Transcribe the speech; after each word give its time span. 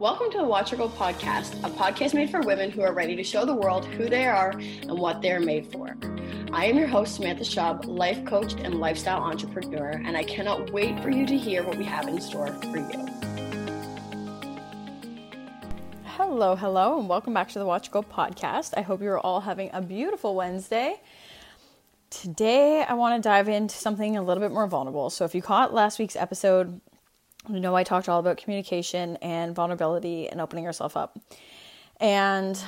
Welcome 0.00 0.30
to 0.30 0.38
the 0.38 0.44
Watch 0.44 0.70
Go 0.76 0.88
podcast, 0.88 1.58
a 1.64 1.70
podcast 1.70 2.14
made 2.14 2.30
for 2.30 2.40
women 2.40 2.70
who 2.70 2.82
are 2.82 2.92
ready 2.92 3.16
to 3.16 3.24
show 3.24 3.44
the 3.44 3.52
world 3.52 3.84
who 3.84 4.08
they 4.08 4.26
are 4.26 4.50
and 4.50 4.96
what 4.96 5.20
they 5.20 5.32
are 5.32 5.40
made 5.40 5.72
for. 5.72 5.96
I 6.52 6.66
am 6.66 6.78
your 6.78 6.86
host, 6.86 7.16
Samantha 7.16 7.42
Schaub, 7.42 7.84
life 7.84 8.24
coach 8.24 8.52
and 8.52 8.76
lifestyle 8.76 9.20
entrepreneur, 9.20 9.90
and 9.90 10.16
I 10.16 10.22
cannot 10.22 10.70
wait 10.70 11.02
for 11.02 11.10
you 11.10 11.26
to 11.26 11.36
hear 11.36 11.64
what 11.64 11.76
we 11.76 11.84
have 11.84 12.06
in 12.06 12.20
store 12.20 12.46
for 12.46 12.76
you. 12.76 13.08
Hello, 16.04 16.54
hello, 16.54 17.00
and 17.00 17.08
welcome 17.08 17.34
back 17.34 17.48
to 17.48 17.58
the 17.58 17.66
Watch 17.66 17.90
Go 17.90 18.04
podcast. 18.04 18.74
I 18.76 18.82
hope 18.82 19.02
you're 19.02 19.18
all 19.18 19.40
having 19.40 19.68
a 19.72 19.82
beautiful 19.82 20.36
Wednesday. 20.36 21.00
Today, 22.10 22.84
I 22.88 22.94
want 22.94 23.20
to 23.20 23.28
dive 23.28 23.48
into 23.48 23.74
something 23.74 24.16
a 24.16 24.22
little 24.22 24.44
bit 24.44 24.52
more 24.52 24.68
vulnerable. 24.68 25.10
So, 25.10 25.24
if 25.24 25.34
you 25.34 25.42
caught 25.42 25.74
last 25.74 25.98
week's 25.98 26.14
episode, 26.14 26.80
you 27.48 27.60
know 27.60 27.74
I 27.74 27.84
talked 27.84 28.08
all 28.08 28.20
about 28.20 28.36
communication 28.36 29.16
and 29.22 29.54
vulnerability 29.54 30.28
and 30.28 30.40
opening 30.40 30.64
yourself 30.64 30.96
up. 30.96 31.18
And 32.00 32.62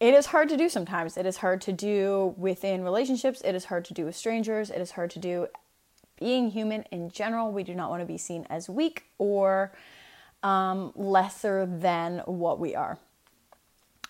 it 0.00 0.14
is 0.14 0.26
hard 0.26 0.48
to 0.48 0.56
do 0.56 0.68
sometimes. 0.68 1.16
It 1.16 1.26
is 1.26 1.38
hard 1.38 1.60
to 1.62 1.72
do 1.72 2.34
within 2.38 2.82
relationships, 2.82 3.42
it 3.44 3.54
is 3.54 3.66
hard 3.66 3.84
to 3.86 3.94
do 3.94 4.06
with 4.06 4.16
strangers, 4.16 4.70
it 4.70 4.80
is 4.80 4.92
hard 4.92 5.10
to 5.10 5.18
do 5.18 5.46
being 6.18 6.50
human 6.50 6.84
in 6.90 7.10
general. 7.10 7.50
We 7.50 7.64
do 7.64 7.74
not 7.74 7.90
want 7.90 8.02
to 8.02 8.06
be 8.06 8.18
seen 8.18 8.46
as 8.50 8.68
weak 8.68 9.04
or 9.18 9.72
um, 10.42 10.92
lesser 10.94 11.66
than 11.66 12.18
what 12.26 12.58
we 12.58 12.74
are. 12.74 12.98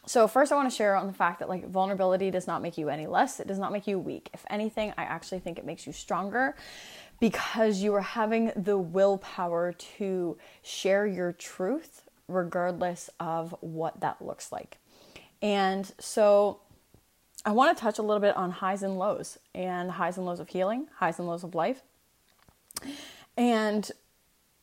So, 0.07 0.27
first, 0.27 0.51
I 0.51 0.57
want 0.57 0.71
to 0.71 0.75
share 0.75 0.97
on 0.97 1.07
the 1.07 1.13
fact 1.13 1.39
that 1.41 1.49
like 1.49 1.69
vulnerability 1.69 2.31
does 2.31 2.47
not 2.47 2.63
make 2.63 2.79
you 2.79 2.89
any 2.89 3.07
less. 3.07 3.39
It 3.39 3.47
does 3.47 3.59
not 3.59 3.71
make 3.71 3.87
you 3.87 3.99
weak. 3.99 4.31
If 4.33 4.45
anything, 4.49 4.93
I 4.97 5.05
actually 5.05 5.41
think 5.41 5.59
it 5.59 5.65
makes 5.65 5.87
you 5.87 5.93
stronger 5.93 6.57
because 7.21 7.83
you 7.83 7.95
are 7.95 8.01
having 8.01 8.51
the 8.57 8.79
willpower 8.79 9.73
to 9.73 10.37
share 10.63 11.07
your 11.07 11.33
truth 11.33 12.03
regardless 12.27 13.11
of 13.21 13.55
what 13.61 14.01
that 14.01 14.21
looks 14.23 14.51
like. 14.51 14.79
And 15.43 15.91
so 15.99 16.61
I 17.45 17.53
want 17.53 17.77
to 17.77 17.81
touch 17.81 17.99
a 17.99 18.03
little 18.03 18.21
bit 18.21 18.37
on 18.37 18.51
highs 18.51 18.83
and 18.83 18.99
lows 18.99 19.39
and 19.55 19.91
highs 19.91 20.17
and 20.17 20.27
lows 20.27 20.41
of 20.41 20.49
healing, 20.49 20.89
highs 20.97 21.19
and 21.19 21.29
lows 21.29 21.45
of 21.45 21.55
life, 21.55 21.83
and 23.37 23.91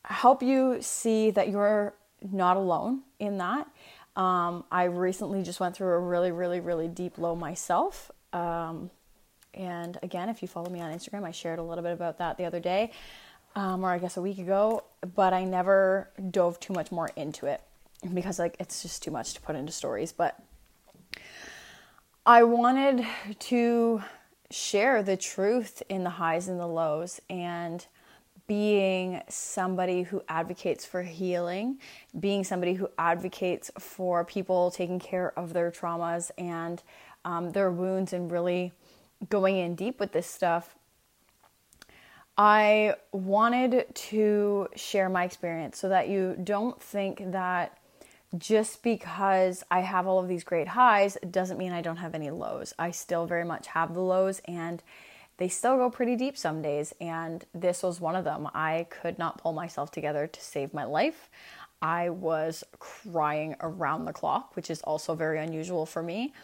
help 0.04 0.42
you 0.42 0.78
see 0.80 1.30
that 1.30 1.48
you're 1.48 1.94
not 2.22 2.56
alone 2.56 3.02
in 3.18 3.38
that. 3.38 3.68
Um, 4.16 4.64
I 4.70 4.84
recently 4.84 5.42
just 5.42 5.60
went 5.60 5.76
through 5.76 5.92
a 5.92 5.98
really, 6.00 6.32
really, 6.32 6.60
really 6.60 6.88
deep 6.88 7.18
low 7.18 7.36
myself. 7.36 8.10
Um, 8.32 8.90
and 9.58 9.98
again, 10.02 10.28
if 10.28 10.40
you 10.40 10.48
follow 10.48 10.70
me 10.70 10.80
on 10.80 10.92
Instagram, 10.92 11.24
I 11.24 11.32
shared 11.32 11.58
a 11.58 11.62
little 11.62 11.82
bit 11.82 11.92
about 11.92 12.18
that 12.18 12.38
the 12.38 12.44
other 12.44 12.60
day, 12.60 12.92
um, 13.56 13.84
or 13.84 13.90
I 13.90 13.98
guess 13.98 14.16
a 14.16 14.22
week 14.22 14.38
ago, 14.38 14.84
but 15.14 15.34
I 15.34 15.44
never 15.44 16.08
dove 16.30 16.60
too 16.60 16.72
much 16.72 16.92
more 16.92 17.10
into 17.16 17.46
it 17.46 17.60
because 18.14 18.38
like 18.38 18.56
it's 18.60 18.82
just 18.82 19.02
too 19.02 19.10
much 19.10 19.34
to 19.34 19.40
put 19.40 19.56
into 19.56 19.72
stories. 19.72 20.12
But 20.12 20.40
I 22.24 22.44
wanted 22.44 23.04
to 23.38 24.02
share 24.50 25.02
the 25.02 25.16
truth 25.16 25.82
in 25.88 26.04
the 26.04 26.10
highs 26.10 26.48
and 26.48 26.60
the 26.60 26.66
lows 26.66 27.20
and 27.28 27.84
being 28.46 29.20
somebody 29.28 30.04
who 30.04 30.22
advocates 30.28 30.86
for 30.86 31.02
healing, 31.02 31.78
being 32.18 32.44
somebody 32.44 32.74
who 32.74 32.88
advocates 32.96 33.70
for 33.78 34.24
people 34.24 34.70
taking 34.70 34.98
care 34.98 35.38
of 35.38 35.52
their 35.52 35.70
traumas 35.70 36.30
and 36.38 36.82
um, 37.24 37.52
their 37.52 37.70
wounds 37.70 38.14
and 38.14 38.30
really 38.30 38.72
going 39.28 39.58
in 39.58 39.74
deep 39.74 40.00
with 40.00 40.12
this 40.12 40.26
stuff, 40.26 40.74
I 42.36 42.94
wanted 43.10 43.86
to 43.92 44.68
share 44.76 45.08
my 45.08 45.24
experience 45.24 45.76
so 45.78 45.88
that 45.88 46.08
you 46.08 46.36
don't 46.42 46.80
think 46.80 47.32
that 47.32 47.76
just 48.36 48.82
because 48.82 49.64
I 49.70 49.80
have 49.80 50.06
all 50.06 50.18
of 50.20 50.28
these 50.28 50.44
great 50.44 50.68
highs 50.68 51.16
doesn't 51.30 51.58
mean 51.58 51.72
I 51.72 51.82
don't 51.82 51.96
have 51.96 52.14
any 52.14 52.30
lows. 52.30 52.74
I 52.78 52.92
still 52.92 53.26
very 53.26 53.44
much 53.44 53.68
have 53.68 53.94
the 53.94 54.02
lows 54.02 54.40
and 54.44 54.82
they 55.38 55.48
still 55.48 55.76
go 55.76 55.90
pretty 55.90 56.14
deep 56.14 56.36
some 56.36 56.62
days. 56.62 56.92
And 57.00 57.44
this 57.54 57.82
was 57.82 58.00
one 58.00 58.14
of 58.14 58.24
them. 58.24 58.48
I 58.54 58.86
could 58.90 59.18
not 59.18 59.38
pull 59.38 59.52
myself 59.52 59.90
together 59.90 60.26
to 60.26 60.40
save 60.40 60.74
my 60.74 60.84
life. 60.84 61.30
I 61.80 62.10
was 62.10 62.64
crying 62.78 63.56
around 63.60 64.04
the 64.04 64.12
clock, 64.12 64.54
which 64.56 64.70
is 64.70 64.82
also 64.82 65.14
very 65.14 65.38
unusual 65.38 65.86
for 65.86 66.02
me 66.02 66.34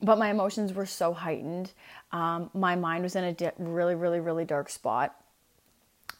but 0.00 0.18
my 0.18 0.30
emotions 0.30 0.72
were 0.72 0.86
so 0.86 1.12
heightened. 1.12 1.72
Um, 2.12 2.50
my 2.54 2.76
mind 2.76 3.02
was 3.02 3.16
in 3.16 3.24
a 3.24 3.32
di- 3.32 3.52
really, 3.58 3.94
really, 3.94 4.20
really 4.20 4.44
dark 4.44 4.70
spot. 4.70 5.14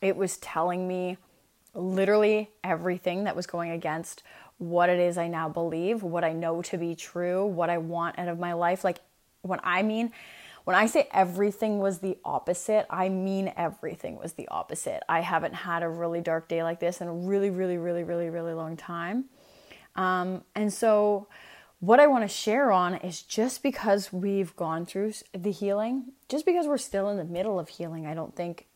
It 0.00 0.16
was 0.16 0.36
telling 0.38 0.86
me 0.88 1.16
literally 1.74 2.50
everything 2.64 3.24
that 3.24 3.36
was 3.36 3.46
going 3.46 3.70
against 3.70 4.22
what 4.58 4.88
it 4.88 4.98
is 4.98 5.16
I 5.16 5.28
now 5.28 5.48
believe, 5.48 6.02
what 6.02 6.24
I 6.24 6.32
know 6.32 6.62
to 6.62 6.76
be 6.76 6.96
true, 6.96 7.46
what 7.46 7.70
I 7.70 7.78
want 7.78 8.18
out 8.18 8.28
of 8.28 8.38
my 8.38 8.52
life. 8.52 8.82
Like, 8.82 8.98
when 9.42 9.60
I 9.62 9.82
mean, 9.82 10.12
when 10.64 10.76
I 10.76 10.86
say 10.86 11.08
everything 11.12 11.78
was 11.78 12.00
the 12.00 12.18
opposite, 12.24 12.84
I 12.90 13.08
mean 13.08 13.52
everything 13.56 14.18
was 14.18 14.32
the 14.34 14.48
opposite. 14.48 15.02
I 15.08 15.20
haven't 15.20 15.54
had 15.54 15.82
a 15.82 15.88
really 15.88 16.20
dark 16.20 16.48
day 16.48 16.62
like 16.62 16.80
this 16.80 17.00
in 17.00 17.08
a 17.08 17.12
really, 17.12 17.50
really, 17.50 17.78
really, 17.78 18.02
really, 18.02 18.28
really 18.28 18.52
long 18.52 18.76
time. 18.76 19.26
Um, 19.94 20.44
and 20.54 20.72
so, 20.72 21.28
what 21.80 22.00
I 22.00 22.06
want 22.06 22.24
to 22.24 22.28
share 22.28 22.72
on 22.72 22.96
is 22.96 23.22
just 23.22 23.62
because 23.62 24.12
we've 24.12 24.54
gone 24.56 24.84
through 24.84 25.12
the 25.32 25.52
healing, 25.52 26.12
just 26.28 26.44
because 26.44 26.66
we're 26.66 26.78
still 26.78 27.08
in 27.08 27.16
the 27.16 27.24
middle 27.24 27.60
of 27.60 27.68
healing, 27.68 28.06
I 28.06 28.14
don't 28.14 28.34
think, 28.34 28.66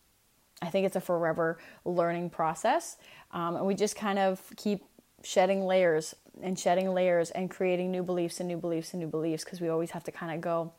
I 0.60 0.70
think 0.70 0.86
it's 0.86 0.96
a 0.96 1.00
forever 1.00 1.58
learning 1.84 2.30
process. 2.30 2.96
Um, 3.32 3.56
and 3.56 3.66
we 3.66 3.74
just 3.74 3.96
kind 3.96 4.18
of 4.18 4.40
keep 4.56 4.84
shedding 5.24 5.64
layers 5.64 6.14
and 6.42 6.58
shedding 6.58 6.94
layers 6.94 7.30
and 7.30 7.50
creating 7.50 7.90
new 7.90 8.02
beliefs 8.02 8.40
and 8.40 8.48
new 8.48 8.56
beliefs 8.56 8.92
and 8.92 9.00
new 9.00 9.08
beliefs 9.08 9.44
because 9.44 9.60
we 9.60 9.69
always 9.69 9.90
have 9.90 10.04
to 10.04 10.12
kind 10.12 10.34
of 10.34 10.40
go 10.40 10.72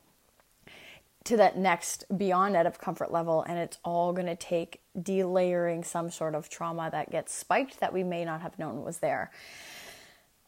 to 1.25 1.37
that 1.37 1.57
next 1.57 2.05
beyond 2.17 2.55
out 2.55 2.65
of 2.65 2.79
comfort 2.79 3.11
level 3.11 3.43
and 3.47 3.57
it's 3.57 3.77
all 3.85 4.11
going 4.11 4.25
to 4.25 4.35
take 4.35 4.81
delayering 4.99 5.85
some 5.85 6.11
sort 6.11 6.35
of 6.35 6.49
trauma 6.49 6.89
that 6.91 7.09
gets 7.11 7.33
spiked 7.33 7.79
that 7.79 7.93
we 7.93 8.03
may 8.03 8.25
not 8.25 8.41
have 8.41 8.59
known 8.59 8.83
was 8.83 8.97
there 8.97 9.31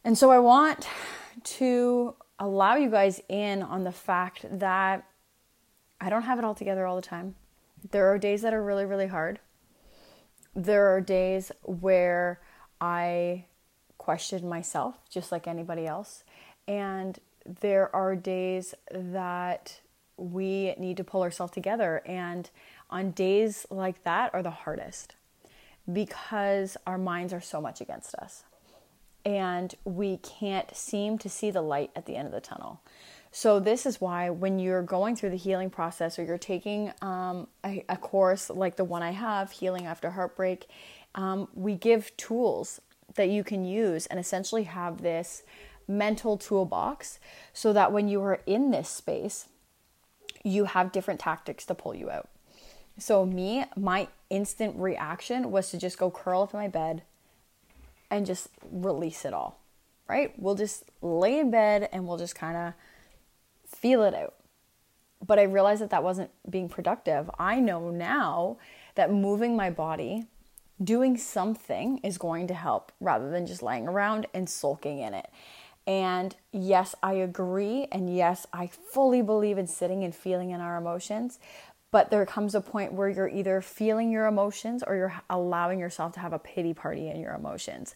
and 0.04 0.18
so 0.18 0.30
I 0.30 0.38
want 0.38 0.86
to 1.44 2.14
allow 2.38 2.76
you 2.76 2.90
guys 2.90 3.20
in 3.28 3.62
on 3.62 3.84
the 3.84 3.92
fact 3.92 4.44
that 4.58 5.06
I 6.00 6.10
don't 6.10 6.22
have 6.22 6.38
it 6.38 6.44
all 6.44 6.54
together 6.54 6.86
all 6.86 6.96
the 6.96 7.02
time. 7.02 7.34
There 7.90 8.10
are 8.12 8.18
days 8.18 8.42
that 8.42 8.52
are 8.52 8.62
really, 8.62 8.84
really 8.84 9.06
hard. 9.06 9.40
There 10.54 10.94
are 10.94 11.00
days 11.00 11.52
where 11.62 12.40
I 12.80 13.44
question 13.98 14.48
myself, 14.48 14.96
just 15.10 15.32
like 15.32 15.46
anybody 15.46 15.86
else. 15.86 16.24
And 16.68 17.18
there 17.44 17.94
are 17.94 18.16
days 18.16 18.74
that 18.90 19.80
we 20.16 20.74
need 20.78 20.96
to 20.96 21.04
pull 21.04 21.22
ourselves 21.22 21.52
together. 21.52 22.02
And 22.06 22.50
on 22.90 23.12
days 23.12 23.66
like 23.70 24.02
that 24.04 24.34
are 24.34 24.42
the 24.42 24.50
hardest 24.50 25.14
because 25.92 26.76
our 26.86 26.98
minds 26.98 27.32
are 27.32 27.40
so 27.40 27.60
much 27.60 27.80
against 27.80 28.14
us 28.16 28.44
and 29.26 29.74
we 29.84 30.18
can't 30.18 30.74
seem 30.74 31.18
to 31.18 31.28
see 31.28 31.50
the 31.50 31.60
light 31.60 31.90
at 31.96 32.06
the 32.06 32.14
end 32.14 32.26
of 32.26 32.32
the 32.32 32.40
tunnel. 32.40 32.80
So, 33.32 33.58
this 33.58 33.84
is 33.84 34.00
why 34.00 34.30
when 34.30 34.58
you're 34.58 34.82
going 34.82 35.16
through 35.16 35.30
the 35.30 35.36
healing 35.36 35.68
process 35.68 36.18
or 36.18 36.24
you're 36.24 36.38
taking 36.38 36.92
um, 37.02 37.48
a, 37.64 37.84
a, 37.88 37.96
course 37.96 38.48
like 38.48 38.76
the 38.76 38.84
one 38.84 39.02
I 39.02 39.10
have, 39.10 39.50
Healing 39.50 39.84
After 39.84 40.10
Heartbreak, 40.10 40.68
um, 41.16 41.48
we 41.52 41.74
give 41.74 42.16
tools 42.16 42.80
that 43.16 43.28
you 43.28 43.44
can 43.44 43.64
use 43.64 44.06
and 44.06 44.18
essentially 44.18 44.62
have 44.62 45.02
this 45.02 45.42
mental 45.86 46.38
toolbox 46.38 47.18
so 47.52 47.72
that 47.72 47.92
when 47.92 48.08
you 48.08 48.22
are 48.22 48.40
in 48.46 48.70
this 48.70 48.88
space, 48.88 49.48
you 50.42 50.64
have 50.64 50.92
different 50.92 51.20
tactics 51.20 51.66
to 51.66 51.74
pull 51.74 51.94
you 51.94 52.08
out. 52.08 52.28
So, 52.96 53.26
me, 53.26 53.64
my 53.76 54.08
instant 54.30 54.76
reaction 54.78 55.50
was 55.50 55.70
to 55.72 55.78
just 55.78 55.98
go 55.98 56.10
curl 56.10 56.42
up 56.42 56.54
in 56.54 56.60
my 56.60 56.68
bed, 56.68 57.02
and 58.10 58.26
just 58.26 58.48
release 58.70 59.24
it 59.24 59.32
all, 59.32 59.60
right? 60.08 60.32
We'll 60.38 60.54
just 60.54 60.84
lay 61.02 61.38
in 61.38 61.50
bed 61.50 61.88
and 61.92 62.06
we'll 62.06 62.18
just 62.18 62.34
kind 62.34 62.56
of 62.56 62.74
feel 63.66 64.02
it 64.02 64.14
out. 64.14 64.34
But 65.26 65.38
I 65.38 65.44
realized 65.44 65.80
that 65.82 65.90
that 65.90 66.02
wasn't 66.02 66.30
being 66.48 66.68
productive. 66.68 67.30
I 67.38 67.58
know 67.58 67.90
now 67.90 68.58
that 68.94 69.10
moving 69.10 69.56
my 69.56 69.70
body, 69.70 70.26
doing 70.82 71.16
something 71.16 71.98
is 71.98 72.18
going 72.18 72.46
to 72.48 72.54
help 72.54 72.92
rather 73.00 73.30
than 73.30 73.46
just 73.46 73.62
laying 73.62 73.88
around 73.88 74.26
and 74.34 74.48
sulking 74.48 74.98
in 74.98 75.14
it. 75.14 75.28
And 75.86 76.34
yes, 76.52 76.94
I 77.02 77.14
agree. 77.14 77.86
And 77.92 78.14
yes, 78.14 78.46
I 78.52 78.66
fully 78.66 79.22
believe 79.22 79.56
in 79.56 79.66
sitting 79.66 80.04
and 80.04 80.14
feeling 80.14 80.50
in 80.50 80.60
our 80.60 80.76
emotions. 80.76 81.38
But 81.90 82.10
there 82.10 82.26
comes 82.26 82.54
a 82.54 82.60
point 82.60 82.92
where 82.92 83.08
you're 83.08 83.28
either 83.28 83.60
feeling 83.60 84.10
your 84.10 84.26
emotions 84.26 84.82
or 84.86 84.96
you're 84.96 85.14
allowing 85.30 85.78
yourself 85.78 86.12
to 86.14 86.20
have 86.20 86.32
a 86.32 86.38
pity 86.38 86.74
party 86.74 87.08
in 87.08 87.20
your 87.20 87.34
emotions. 87.34 87.94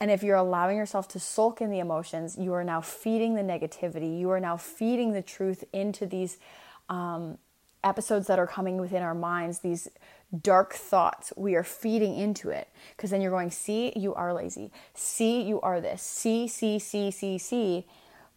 And 0.00 0.10
if 0.10 0.22
you're 0.22 0.36
allowing 0.36 0.76
yourself 0.76 1.06
to 1.08 1.20
sulk 1.20 1.60
in 1.60 1.70
the 1.70 1.78
emotions, 1.78 2.36
you 2.36 2.52
are 2.54 2.64
now 2.64 2.80
feeding 2.80 3.34
the 3.34 3.42
negativity. 3.42 4.18
You 4.18 4.30
are 4.30 4.40
now 4.40 4.56
feeding 4.56 5.12
the 5.12 5.22
truth 5.22 5.62
into 5.72 6.06
these 6.06 6.38
um, 6.88 7.38
episodes 7.84 8.26
that 8.26 8.38
are 8.38 8.46
coming 8.46 8.78
within 8.78 9.02
our 9.02 9.14
minds, 9.14 9.60
these 9.60 9.88
dark 10.40 10.72
thoughts, 10.74 11.32
we 11.36 11.54
are 11.54 11.64
feeding 11.64 12.16
into 12.16 12.50
it. 12.50 12.68
Because 12.96 13.10
then 13.10 13.20
you're 13.20 13.30
going, 13.30 13.50
see, 13.50 13.92
you 13.96 14.14
are 14.14 14.32
lazy. 14.32 14.72
See, 14.94 15.42
you 15.42 15.60
are 15.60 15.80
this. 15.80 16.02
See, 16.02 16.48
see, 16.48 16.78
see, 16.78 17.10
see, 17.10 17.38
see. 17.38 17.86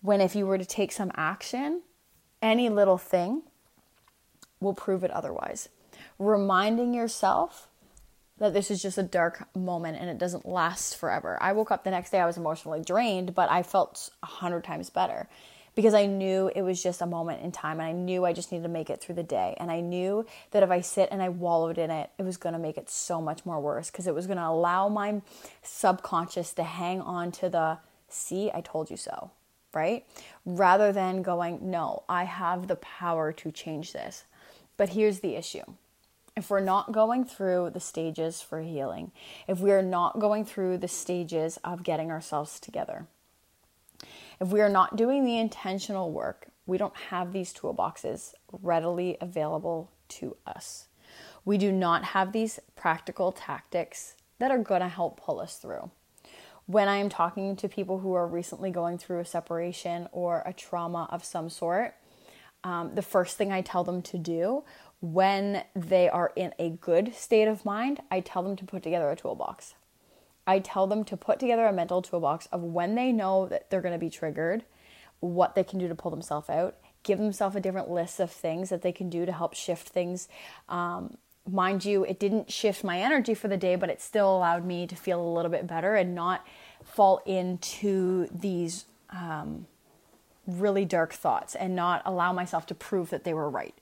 When 0.01 0.21
if 0.21 0.35
you 0.35 0.45
were 0.45 0.57
to 0.57 0.65
take 0.65 0.91
some 0.91 1.11
action, 1.15 1.81
any 2.41 2.69
little 2.69 2.97
thing 2.97 3.43
will 4.59 4.73
prove 4.73 5.03
it 5.03 5.11
otherwise. 5.11 5.69
Reminding 6.19 6.93
yourself 6.93 7.67
that 8.37 8.53
this 8.53 8.69
is 8.69 8.81
just 8.81 8.97
a 8.97 9.03
dark 9.03 9.47
moment 9.55 9.97
and 9.99 10.09
it 10.09 10.17
doesn't 10.17 10.45
last 10.45 10.97
forever. 10.97 11.37
I 11.41 11.53
woke 11.53 11.71
up 11.71 11.83
the 11.83 11.91
next 11.91 12.09
day, 12.09 12.19
I 12.19 12.25
was 12.25 12.37
emotionally 12.37 12.81
drained, 12.81 13.33
but 13.33 13.49
I 13.49 13.63
felt 13.63 14.09
a 14.21 14.25
hundred 14.25 14.63
times 14.65 14.89
better 14.89 15.29
because 15.73 15.93
I 15.93 16.05
knew 16.05 16.49
it 16.55 16.61
was 16.61 16.81
just 16.81 17.01
a 17.01 17.05
moment 17.05 17.43
in 17.43 17.51
time 17.51 17.79
and 17.79 17.87
I 17.87 17.91
knew 17.91 18.25
I 18.25 18.33
just 18.33 18.51
needed 18.51 18.63
to 18.63 18.69
make 18.69 18.89
it 18.89 19.01
through 19.01 19.15
the 19.15 19.23
day. 19.23 19.55
And 19.59 19.69
I 19.69 19.81
knew 19.81 20.25
that 20.51 20.63
if 20.63 20.69
I 20.69 20.81
sit 20.81 21.09
and 21.11 21.21
I 21.21 21.29
wallowed 21.29 21.77
in 21.77 21.91
it, 21.91 22.09
it 22.17 22.23
was 22.23 22.37
going 22.37 22.53
to 22.53 22.59
make 22.59 22.77
it 22.77 22.89
so 22.89 23.21
much 23.21 23.45
more 23.45 23.59
worse 23.59 23.89
because 23.89 24.07
it 24.07 24.15
was 24.15 24.25
going 24.25 24.37
to 24.37 24.47
allow 24.47 24.89
my 24.89 25.21
subconscious 25.63 26.53
to 26.53 26.63
hang 26.63 27.01
on 27.01 27.31
to 27.33 27.49
the 27.49 27.77
see, 28.07 28.51
I 28.53 28.61
told 28.61 28.89
you 28.89 28.97
so, 28.97 29.31
right? 29.73 30.05
Rather 30.45 30.91
than 30.91 31.21
going, 31.21 31.59
no, 31.69 32.03
I 32.07 32.23
have 32.23 32.67
the 32.67 32.77
power 32.77 33.33
to 33.33 33.51
change 33.51 33.93
this. 33.93 34.23
But 34.77 34.89
here's 34.89 35.19
the 35.19 35.35
issue 35.35 35.63
if 36.35 36.49
we're 36.49 36.59
not 36.59 36.91
going 36.91 37.23
through 37.23 37.69
the 37.69 37.79
stages 37.79 38.41
for 38.41 38.61
healing, 38.61 39.11
if 39.47 39.59
we 39.59 39.71
are 39.71 39.81
not 39.81 40.19
going 40.19 40.43
through 40.43 40.77
the 40.77 40.87
stages 40.87 41.57
of 41.63 41.83
getting 41.83 42.11
ourselves 42.11 42.59
together, 42.59 43.07
if 44.41 44.49
we 44.49 44.59
are 44.59 44.69
not 44.69 44.97
doing 44.97 45.23
the 45.23 45.37
intentional 45.37 46.11
work, 46.11 46.47
we 46.65 46.77
don't 46.77 46.95
have 47.09 47.31
these 47.31 47.53
toolboxes 47.53 48.33
readily 48.51 49.17
available 49.21 49.91
to 50.09 50.35
us. 50.45 50.87
We 51.45 51.57
do 51.57 51.71
not 51.71 52.03
have 52.03 52.31
these 52.31 52.59
practical 52.75 53.31
tactics 53.31 54.15
that 54.39 54.51
are 54.51 54.57
going 54.57 54.81
to 54.81 54.89
help 54.89 55.21
pull 55.21 55.39
us 55.39 55.57
through. 55.57 55.91
When 56.65 56.87
I 56.87 56.97
am 56.97 57.09
talking 57.09 57.55
to 57.57 57.69
people 57.69 57.99
who 57.99 58.13
are 58.13 58.27
recently 58.27 58.71
going 58.71 58.97
through 58.97 59.19
a 59.19 59.25
separation 59.25 60.09
or 60.11 60.41
a 60.45 60.51
trauma 60.51 61.07
of 61.11 61.23
some 61.23 61.49
sort, 61.49 61.95
um, 62.65 62.95
the 62.95 63.03
first 63.03 63.37
thing 63.37 63.51
I 63.51 63.61
tell 63.61 63.83
them 63.83 64.01
to 64.01 64.17
do 64.17 64.63
when 64.99 65.63
they 65.75 66.09
are 66.09 66.33
in 66.35 66.51
a 66.57 66.71
good 66.71 67.13
state 67.13 67.47
of 67.47 67.63
mind, 67.63 68.01
I 68.09 68.21
tell 68.21 68.41
them 68.41 68.55
to 68.55 68.65
put 68.65 68.81
together 68.81 69.09
a 69.11 69.15
toolbox. 69.15 69.75
I 70.47 70.59
tell 70.59 70.87
them 70.87 71.03
to 71.05 71.15
put 71.15 71.39
together 71.39 71.67
a 71.67 71.73
mental 71.73 72.01
toolbox 72.01 72.47
of 72.47 72.61
when 72.61 72.95
they 72.95 73.11
know 73.11 73.47
that 73.47 73.69
they're 73.69 73.81
going 73.81 73.93
to 73.93 73.99
be 73.99 74.09
triggered, 74.09 74.63
what 75.19 75.53
they 75.53 75.63
can 75.63 75.77
do 75.77 75.87
to 75.87 75.95
pull 75.95 76.09
themselves 76.09 76.49
out, 76.49 76.77
give 77.03 77.19
themselves 77.19 77.55
a 77.55 77.59
different 77.59 77.89
list 77.89 78.19
of 78.19 78.31
things 78.31 78.69
that 78.69 78.81
they 78.81 78.91
can 78.91 79.11
do 79.11 79.27
to 79.27 79.31
help 79.31 79.53
shift 79.53 79.89
things. 79.89 80.27
Um, 80.67 81.17
mind 81.47 81.85
you, 81.85 82.03
it 82.03 82.19
didn't 82.19 82.51
shift 82.51 82.83
my 82.83 82.99
energy 82.99 83.35
for 83.35 83.47
the 83.47 83.57
day, 83.57 83.75
but 83.75 83.91
it 83.91 84.01
still 84.01 84.35
allowed 84.35 84.65
me 84.65 84.87
to 84.87 84.95
feel 84.95 85.21
a 85.21 85.33
little 85.33 85.51
bit 85.51 85.67
better 85.67 85.95
and 85.95 86.15
not 86.15 86.45
fall 86.83 87.21
into 87.27 88.27
these 88.31 88.85
um, 89.11 89.67
really 90.47 90.85
dark 90.85 91.13
thoughts 91.13 91.55
and 91.55 91.75
not 91.75 92.01
allow 92.05 92.31
myself 92.33 92.65
to 92.67 92.75
prove 92.75 93.09
that 93.09 93.23
they 93.23 93.33
were 93.33 93.49
right. 93.49 93.75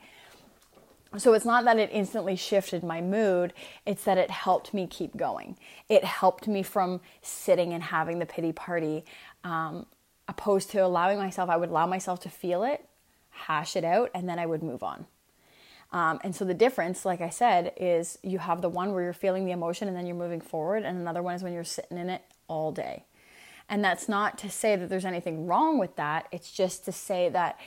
So 1.18 1.33
it's 1.33 1.45
not 1.45 1.65
that 1.65 1.77
it 1.77 1.89
instantly 1.92 2.36
shifted 2.36 2.83
my 2.83 3.00
mood, 3.00 3.54
it's 3.86 4.04
that 4.06 4.18
it 4.18 4.31
helped 4.31 4.74
me 4.74 4.88
keep 4.88 5.15
going. 5.15 5.57
It 5.88 6.04
helped 6.04 6.48
me 6.48 6.63
from 6.63 7.01
sitting 7.21 7.71
and 7.74 7.83
having 7.83 8.18
the 8.18 8.25
pity 8.25 8.51
party, 8.51 9.06
um, 9.44 9.86
opposed 10.27 10.71
to 10.71 10.80
allowing 10.80 11.19
myself, 11.19 11.50
I 11.50 11.57
would 11.57 11.69
allow 11.69 11.86
myself 11.86 12.19
to 12.21 12.30
feel 12.30 12.63
it, 12.63 12.88
hash 13.30 13.75
it 13.75 13.83
out, 13.83 14.10
and 14.15 14.27
then 14.27 14.39
I 14.39 14.45
would 14.48 14.63
move 14.63 14.81
on. 14.81 15.06
Um, 15.92 16.19
and 16.24 16.36
so 16.36 16.44
the 16.45 16.56
difference, 16.56 17.06
like 17.06 17.21
I 17.21 17.30
said, 17.30 17.74
is 17.77 18.18
you 18.24 18.39
have 18.39 18.62
the 18.62 18.69
one 18.69 18.94
where 18.94 19.04
you're 19.04 19.13
feeling 19.13 19.45
the 19.45 19.51
emotion 19.51 19.88
and 19.88 19.95
then 19.95 20.07
you're 20.07 20.15
moving 20.15 20.42
forward, 20.42 20.83
and 20.83 20.98
another 20.98 21.21
one 21.21 21.36
is 21.36 21.44
when 21.44 21.54
you're 21.54 21.63
sitting 21.63 22.00
in 22.00 22.10
it 22.10 22.24
all 22.48 22.71
day. 22.71 23.06
And 23.69 23.83
that's 23.83 24.10
not 24.10 24.38
to 24.39 24.50
say 24.50 24.75
that 24.75 24.89
there's 24.89 25.06
anything 25.06 25.48
wrong 25.48 25.80
with 25.80 25.95
that. 25.95 26.27
It's 26.31 26.51
just 26.51 26.86
to 26.86 26.92
say 26.92 27.30
that 27.30 27.60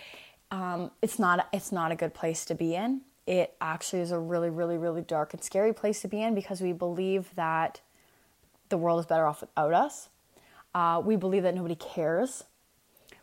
um, 0.50 0.90
it's 1.02 1.18
not 1.18 1.48
it's 1.52 1.72
not 1.72 1.90
a 1.90 1.96
good 1.96 2.14
place 2.14 2.44
to 2.46 2.54
be 2.54 2.74
in 2.74 3.00
it 3.26 3.54
actually 3.60 4.00
is 4.00 4.12
a 4.12 4.18
really, 4.18 4.50
really, 4.50 4.78
really 4.78 5.02
dark 5.02 5.34
and 5.34 5.42
scary 5.42 5.72
place 5.72 6.00
to 6.02 6.08
be 6.08 6.22
in 6.22 6.34
because 6.34 6.60
we 6.60 6.72
believe 6.72 7.34
that 7.34 7.80
the 8.68 8.78
world 8.78 9.00
is 9.00 9.06
better 9.06 9.26
off 9.26 9.40
without 9.40 9.74
us. 9.74 10.08
Uh, 10.74 11.02
we 11.04 11.16
believe 11.16 11.42
that 11.42 11.54
nobody 11.54 11.74
cares. 11.74 12.44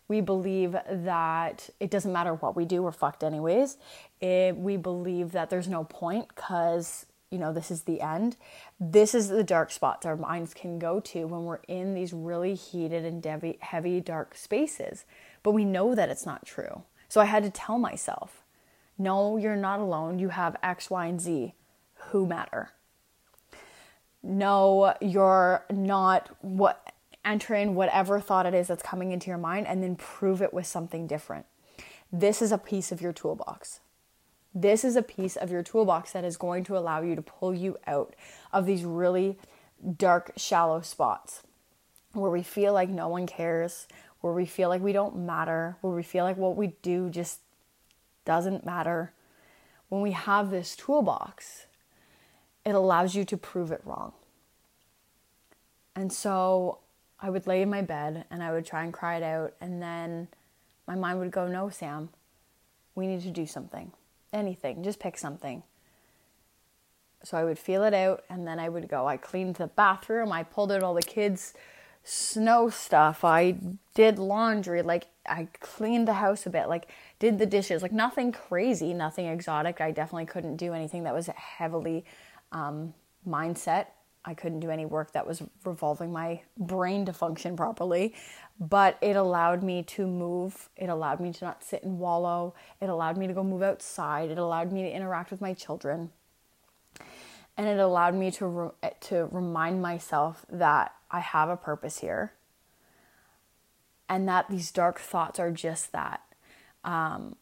We 0.10 0.20
believe 0.20 0.76
that 0.90 1.70
it 1.80 1.90
doesn't 1.90 2.12
matter 2.12 2.34
what 2.34 2.56
we 2.56 2.66
do, 2.66 2.84
we're 2.84 2.92
fucked 2.92 3.24
anyways. 3.24 3.78
It, 4.20 4.58
we 4.58 4.76
believe 4.76 5.32
that 5.32 5.50
there's 5.50 5.70
no 5.70 5.86
point 5.86 6.28
because, 6.28 7.06
you 7.34 7.40
know, 7.40 7.52
this 7.52 7.72
is 7.72 7.82
the 7.82 8.00
end. 8.00 8.38
This 8.80 9.16
is 9.16 9.28
the 9.28 9.44
dark 9.44 9.72
spots 9.72 10.06
our 10.06 10.16
minds 10.16 10.54
can 10.54 10.78
go 10.78 11.00
to 11.00 11.26
when 11.26 11.46
we're 11.46 11.62
in 11.68 11.96
these 11.96 12.14
really 12.14 12.54
heated 12.54 13.04
and 13.04 13.26
heavy, 13.26 13.58
heavy 13.60 14.00
dark 14.00 14.36
spaces. 14.36 15.04
But 15.42 15.52
we 15.52 15.66
know 15.66 15.96
that 15.96 16.10
it's 16.10 16.28
not 16.28 16.46
true. 16.46 16.84
So 17.10 17.20
I 17.20 17.26
had 17.26 17.42
to 17.42 17.50
tell 17.50 17.80
myself, 17.80 18.44
no, 19.00 19.38
you're 19.38 19.56
not 19.56 19.80
alone. 19.80 20.20
You 20.20 20.30
have 20.30 20.56
X, 20.62 20.92
Y, 20.92 21.08
and 21.08 21.20
Z 21.20 21.56
who 22.10 22.28
matter. 22.28 22.70
No, 24.22 24.94
you're 25.02 25.66
not 25.72 26.30
what 26.42 26.94
entering 27.26 27.74
whatever 27.74 28.20
thought 28.20 28.46
it 28.46 28.54
is 28.54 28.68
that's 28.68 28.84
coming 28.84 29.12
into 29.12 29.28
your 29.28 29.38
mind 29.40 29.66
and 29.66 29.82
then 29.82 29.96
prove 29.96 30.42
it 30.42 30.54
with 30.54 30.68
something 30.68 31.08
different. 31.08 31.48
This 32.12 32.44
is 32.44 32.52
a 32.52 32.60
piece 32.60 32.92
of 32.92 33.02
your 33.02 33.12
toolbox. 33.12 33.80
This 34.56 34.84
is 34.84 34.96
a 34.96 35.02
piece 35.02 35.36
of 35.36 35.52
your 35.52 35.64
toolbox 35.64 36.12
that 36.12 36.24
is 36.24 36.38
going 36.38 36.64
to 36.66 36.78
allow 36.78 37.02
you 37.02 37.16
to 37.16 37.22
pull 37.22 37.54
you 37.56 37.78
out 37.88 38.16
of 38.52 38.66
these 38.66 38.84
really 38.84 39.38
dark, 39.98 40.32
shallow 40.38 40.82
spots 40.82 41.44
where 42.14 42.30
we 42.30 42.44
feel 42.44 42.74
like 42.74 42.90
no 42.90 43.08
one 43.08 43.26
cares, 43.26 43.88
where 44.22 44.34
we 44.34 44.46
feel 44.46 44.70
like 44.70 44.82
we 44.82 44.94
don't 44.94 45.16
matter, 45.16 45.78
where 45.82 45.94
we 45.94 46.04
feel 46.04 46.24
like 46.24 46.38
what 46.38 46.56
we 46.56 46.68
do 46.82 47.10
just 47.10 47.40
doesn't 48.26 48.66
matter. 48.66 49.12
When 49.90 50.02
we 50.02 50.12
have 50.12 50.50
this 50.50 50.76
toolbox, 50.76 51.66
it 52.66 52.76
allows 52.76 53.16
you 53.16 53.26
to 53.26 53.38
prove 53.38 53.72
it 53.72 53.82
wrong. 53.84 54.14
And 55.96 56.12
so 56.12 56.80
I 57.20 57.30
would 57.30 57.48
lay 57.48 57.62
in 57.62 57.70
my 57.70 57.82
bed 57.82 58.26
and 58.30 58.44
I 58.44 58.52
would 58.52 58.66
try 58.66 58.84
and 58.84 58.94
cry 58.94 59.18
it 59.18 59.24
out. 59.24 59.54
And 59.60 59.82
then 59.82 60.28
my 60.88 60.96
mind 60.96 61.20
would 61.20 61.32
go, 61.32 61.48
No, 61.48 61.70
Sam, 61.70 62.10
we 62.96 63.08
need 63.08 63.22
to 63.22 63.32
do 63.32 63.46
something. 63.46 63.92
Anything, 64.34 64.84
just 64.84 65.00
pick 65.00 65.18
something. 65.18 65.64
So 67.24 67.38
I 67.38 67.44
would 67.46 67.60
feel 67.60 67.84
it 67.84 67.94
out 67.94 68.24
and 68.30 68.46
then 68.46 68.60
I 68.60 68.68
would 68.68 68.90
go. 68.90 69.08
I 69.08 69.16
cleaned 69.16 69.56
the 69.56 69.68
bathroom, 69.68 70.32
I 70.32 70.44
pulled 70.44 70.72
out 70.72 70.84
all 70.84 70.96
the 70.96 71.02
kids' 71.02 71.54
snow 72.04 72.70
stuff, 72.70 73.24
I 73.24 73.56
did 73.94 74.20
laundry, 74.20 74.82
like 74.82 75.08
I 75.26 75.48
cleaned 75.62 76.08
the 76.08 76.14
house 76.14 76.46
a 76.46 76.50
bit, 76.50 76.68
like 76.68 76.90
did 77.20 77.38
the 77.38 77.46
dishes, 77.46 77.82
like 77.82 77.94
nothing 77.94 78.32
crazy, 78.34 78.94
nothing 78.94 79.28
exotic. 79.28 79.80
I 79.80 79.92
definitely 79.92 80.26
couldn't 80.26 80.58
do 80.58 80.74
anything 80.74 81.04
that 81.04 81.14
was 81.14 81.28
heavily 81.28 82.04
um, 82.52 82.94
mindset. 83.26 83.88
I 84.26 84.34
couldn't 84.34 84.62
do 84.62 84.70
any 84.70 84.86
work 84.86 85.12
that 85.12 85.28
was 85.28 85.44
revolving 85.66 86.12
my 86.12 86.42
brain 86.58 87.06
to 87.06 87.14
function 87.14 87.58
properly, 87.58 88.14
but 88.60 88.98
it 89.02 89.16
allowed 89.16 89.64
me 89.64 89.84
to 89.84 90.08
move. 90.08 90.70
It 90.78 90.88
allowed 90.88 91.20
me 91.20 91.34
to 91.34 91.46
not 91.46 91.64
sit 91.64 91.84
and 91.84 92.00
wallow. 92.00 92.54
It 92.80 92.90
allowed 92.90 93.18
me 93.18 93.28
to 93.28 93.34
go 93.34 93.44
move 93.44 93.62
outside. 93.62 94.32
It 94.32 94.38
allowed 94.38 94.72
me 94.72 94.84
to 94.84 94.90
interact 94.90 95.30
with 95.32 95.42
my 95.42 95.54
children. 95.54 96.12
And 97.58 97.68
it 97.68 97.80
allowed 97.80 98.16
me 98.16 98.32
to 98.32 98.46
re- 98.48 98.92
to 99.02 99.28
remind 99.32 99.82
myself 99.82 100.46
that 100.50 100.96
I 101.12 101.20
have 101.20 101.50
a 101.50 101.58
purpose 101.58 102.00
here 102.00 102.34
and 104.10 104.28
that 104.28 104.50
these 104.50 104.72
dark 104.72 105.00
thoughts 105.00 105.40
are 105.40 105.52
just 105.52 105.92
that. 105.92 106.22
Um, 106.84 107.36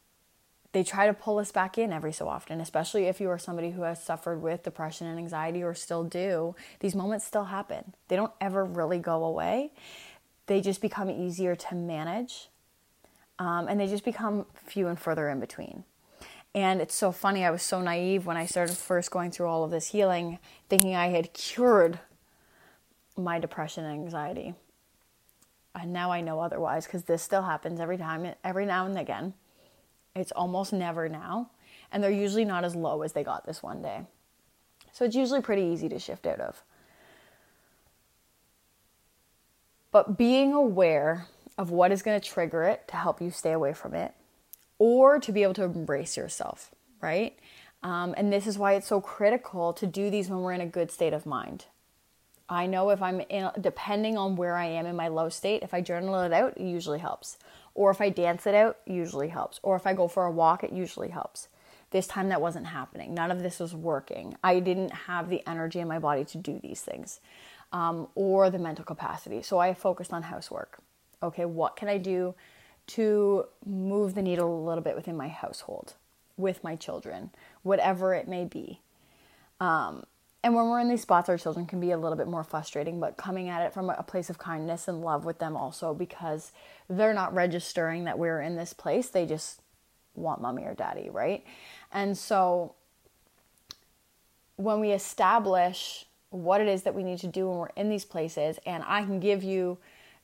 they 0.74 0.84
try 0.84 1.08
to 1.08 1.14
pull 1.14 1.38
us 1.38 1.52
back 1.52 1.78
in 1.78 1.92
every 1.92 2.14
so 2.14 2.28
often, 2.28 2.62
especially 2.62 3.06
if 3.06 3.20
you 3.20 3.30
are 3.30 3.38
somebody 3.38 3.72
who 3.72 3.82
has 3.82 4.02
suffered 4.02 4.42
with 4.42 4.64
depression 4.64 5.08
and 5.08 5.18
anxiety 5.18 5.64
or 5.64 5.74
still 5.74 6.04
do. 6.04 6.56
These 6.80 6.96
moments 6.96 7.26
still 7.26 7.46
happen. 7.46 7.94
They 8.08 8.16
don't 8.16 8.32
ever 8.40 8.64
really 8.64 9.00
go 9.00 9.24
away. 9.24 9.72
They 10.46 10.62
just 10.62 10.82
become 10.82 11.10
easier 11.10 11.56
to 11.56 11.76
manage 11.76 12.50
um, 13.40 13.68
and 13.68 13.80
they 13.80 13.88
just 13.88 14.06
become 14.06 14.46
few 14.54 14.88
and 14.88 15.00
further 15.00 15.30
in 15.30 15.40
between. 15.40 15.84
And 16.54 16.82
it's 16.82 16.96
so 16.96 17.12
funny, 17.12 17.46
I 17.46 17.52
was 17.52 17.64
so 17.64 17.82
naive 17.82 18.26
when 18.26 18.38
I 18.38 18.46
started 18.46 18.78
first 18.78 19.12
going 19.12 19.32
through 19.32 19.48
all 19.48 19.64
of 19.64 19.72
this 19.72 19.88
healing, 19.88 20.38
thinking 20.70 20.96
I 20.96 21.08
had 21.08 21.34
cured 21.34 22.00
my 23.18 23.40
depression 23.40 23.86
and 23.86 23.94
anxiety 23.94 24.54
and 25.76 25.94
now 25.94 26.12
I 26.12 26.22
know 26.22 26.40
otherwise 26.40 26.86
because 26.86 27.04
this 27.04 27.22
still 27.22 27.44
happens 27.44 27.80
every 27.80 27.98
time, 27.98 28.34
every 28.44 28.66
now 28.66 28.86
and 28.86 28.98
again. 28.98 29.34
It's 30.16 30.32
almost 30.32 30.74
never 30.74 31.08
now, 31.08 31.52
and 31.92 32.04
they're 32.04 32.12
usually 32.12 32.46
not 32.46 32.64
as 32.66 32.76
low 32.76 33.02
as 33.02 33.14
they 33.14 33.24
got 33.24 33.46
this 33.46 33.64
one 33.64 33.82
day. 33.82 34.02
So 34.92 35.06
it's 35.06 35.16
usually 35.16 35.42
pretty 35.42 35.64
easy 35.64 35.88
to 35.90 36.00
shift 36.00 36.28
out 36.28 36.42
of. 36.42 36.64
But 39.92 40.18
being 40.18 40.54
aware 40.54 41.28
of 41.58 41.70
what 41.70 41.92
is 41.92 42.02
going 42.02 42.20
to 42.20 42.28
trigger 42.28 42.64
it 42.64 42.88
to 42.90 42.96
help 42.96 43.22
you 43.22 43.32
stay 43.32 43.52
away 43.52 43.74
from 43.74 43.94
it, 43.94 44.14
or 44.80 45.20
to 45.20 45.32
be 45.32 45.44
able 45.44 45.54
to 45.54 45.64
embrace 45.64 46.18
yourself, 46.18 46.72
right? 47.02 47.38
Um, 47.84 48.14
and 48.18 48.32
this 48.32 48.48
is 48.48 48.58
why 48.58 48.74
it's 48.74 48.88
so 48.88 49.02
critical 49.02 49.74
to 49.74 49.88
do 49.88 50.10
these 50.10 50.30
when 50.30 50.42
we're 50.42 50.54
in 50.54 50.62
a 50.62 50.66
good 50.66 50.92
state 50.92 51.14
of 51.14 51.26
mind. 51.26 51.66
I 52.50 52.66
know 52.66 52.90
if 52.90 53.02
I'm 53.02 53.22
in, 53.22 53.50
depending 53.62 54.18
on 54.18 54.36
where 54.36 54.58
I 54.58 54.66
am 54.66 54.86
in 54.86 54.96
my 54.96 55.08
low 55.08 55.30
state, 55.30 55.64
if 55.64 55.74
I 55.74 55.82
journal 55.82 56.20
it 56.22 56.34
out, 56.34 56.58
it 56.58 56.64
usually 56.64 57.00
helps. 57.00 57.38
Or 57.74 57.92
if 57.92 58.02
I 58.02 58.10
dance 58.10 58.46
it 58.46 58.56
out, 58.56 58.78
usually 58.86 59.30
helps. 59.30 59.60
Or 59.64 59.76
if 59.76 59.88
I 59.88 59.94
go 59.94 60.08
for 60.08 60.26
a 60.26 60.32
walk, 60.32 60.64
it 60.64 60.72
usually 60.72 61.10
helps. 61.10 61.48
This 61.92 62.08
time 62.08 62.30
that 62.30 62.42
wasn't 62.42 62.68
happening. 62.68 63.14
None 63.14 63.32
of 63.32 63.44
this 63.44 63.60
was 63.60 63.74
working. 63.74 64.36
I 64.44 64.60
didn't 64.60 64.94
have 64.94 65.30
the 65.30 65.46
energy 65.48 65.80
in 65.80 65.88
my 65.88 66.00
body 66.00 66.24
to 66.26 66.38
do 66.38 66.60
these 66.60 66.82
things 66.82 67.20
um, 67.72 68.08
or 68.16 68.50
the 68.50 68.60
mental 68.60 68.86
capacity. 68.86 69.42
So 69.42 69.58
I 69.60 69.74
focused 69.74 70.14
on 70.14 70.24
housework. 70.24 70.80
Okay, 71.24 71.46
what 71.46 71.76
can 71.76 71.88
I 71.88 71.98
do 71.98 72.34
to 72.88 73.46
move 73.66 74.16
the 74.16 74.22
needle 74.22 74.54
a 74.54 74.64
little 74.66 74.84
bit 74.84 74.96
within 74.96 75.16
my 75.16 75.28
household, 75.28 75.94
with 76.38 76.64
my 76.64 76.76
children, 76.76 77.30
whatever 77.64 78.14
it 78.14 78.28
may 78.28 78.46
be? 78.46 78.80
Um, 79.60 80.06
and 80.44 80.56
when 80.56 80.66
we're 80.70 80.80
in 80.80 80.90
these 80.90 81.02
spots, 81.02 81.30
our 81.30 81.38
children 81.38 81.68
can 81.68 81.80
be 81.80 81.92
a 81.92 81.98
little 81.98 82.18
bit 82.18 82.28
more 82.28 82.44
frustrating, 82.44 83.00
but 83.00 83.16
coming 83.16 83.50
at 83.50 83.62
it 83.62 83.74
from 83.74 83.90
a 83.90 84.02
place 84.02 84.30
of 84.30 84.40
kindness 84.40 84.88
and 84.88 85.02
love 85.02 85.24
with 85.24 85.38
them 85.38 85.56
also 85.56 85.94
because 85.94 86.52
they're 86.90 87.14
not 87.14 87.34
registering 87.34 88.06
that 88.06 88.18
we're 88.18 88.42
in 88.42 88.56
this 88.56 88.74
place. 88.74 89.10
They 89.10 89.28
just 89.28 89.62
want 90.16 90.42
mommy 90.42 90.64
or 90.64 90.74
daddy, 90.74 91.10
right? 91.12 91.46
And 91.92 92.18
so 92.18 92.74
when 94.56 94.80
we 94.80 94.92
establish 94.92 96.06
what 96.32 96.60
it 96.60 96.68
is 96.68 96.84
that 96.84 96.96
we 96.96 97.04
need 97.04 97.20
to 97.20 97.28
do 97.28 97.48
when 97.48 97.60
we're 97.60 97.70
in 97.76 97.90
these 97.90 98.06
places, 98.06 98.58
and 98.66 98.84
I 98.88 99.04
can 99.04 99.20
give 99.20 99.44
you 99.44 99.78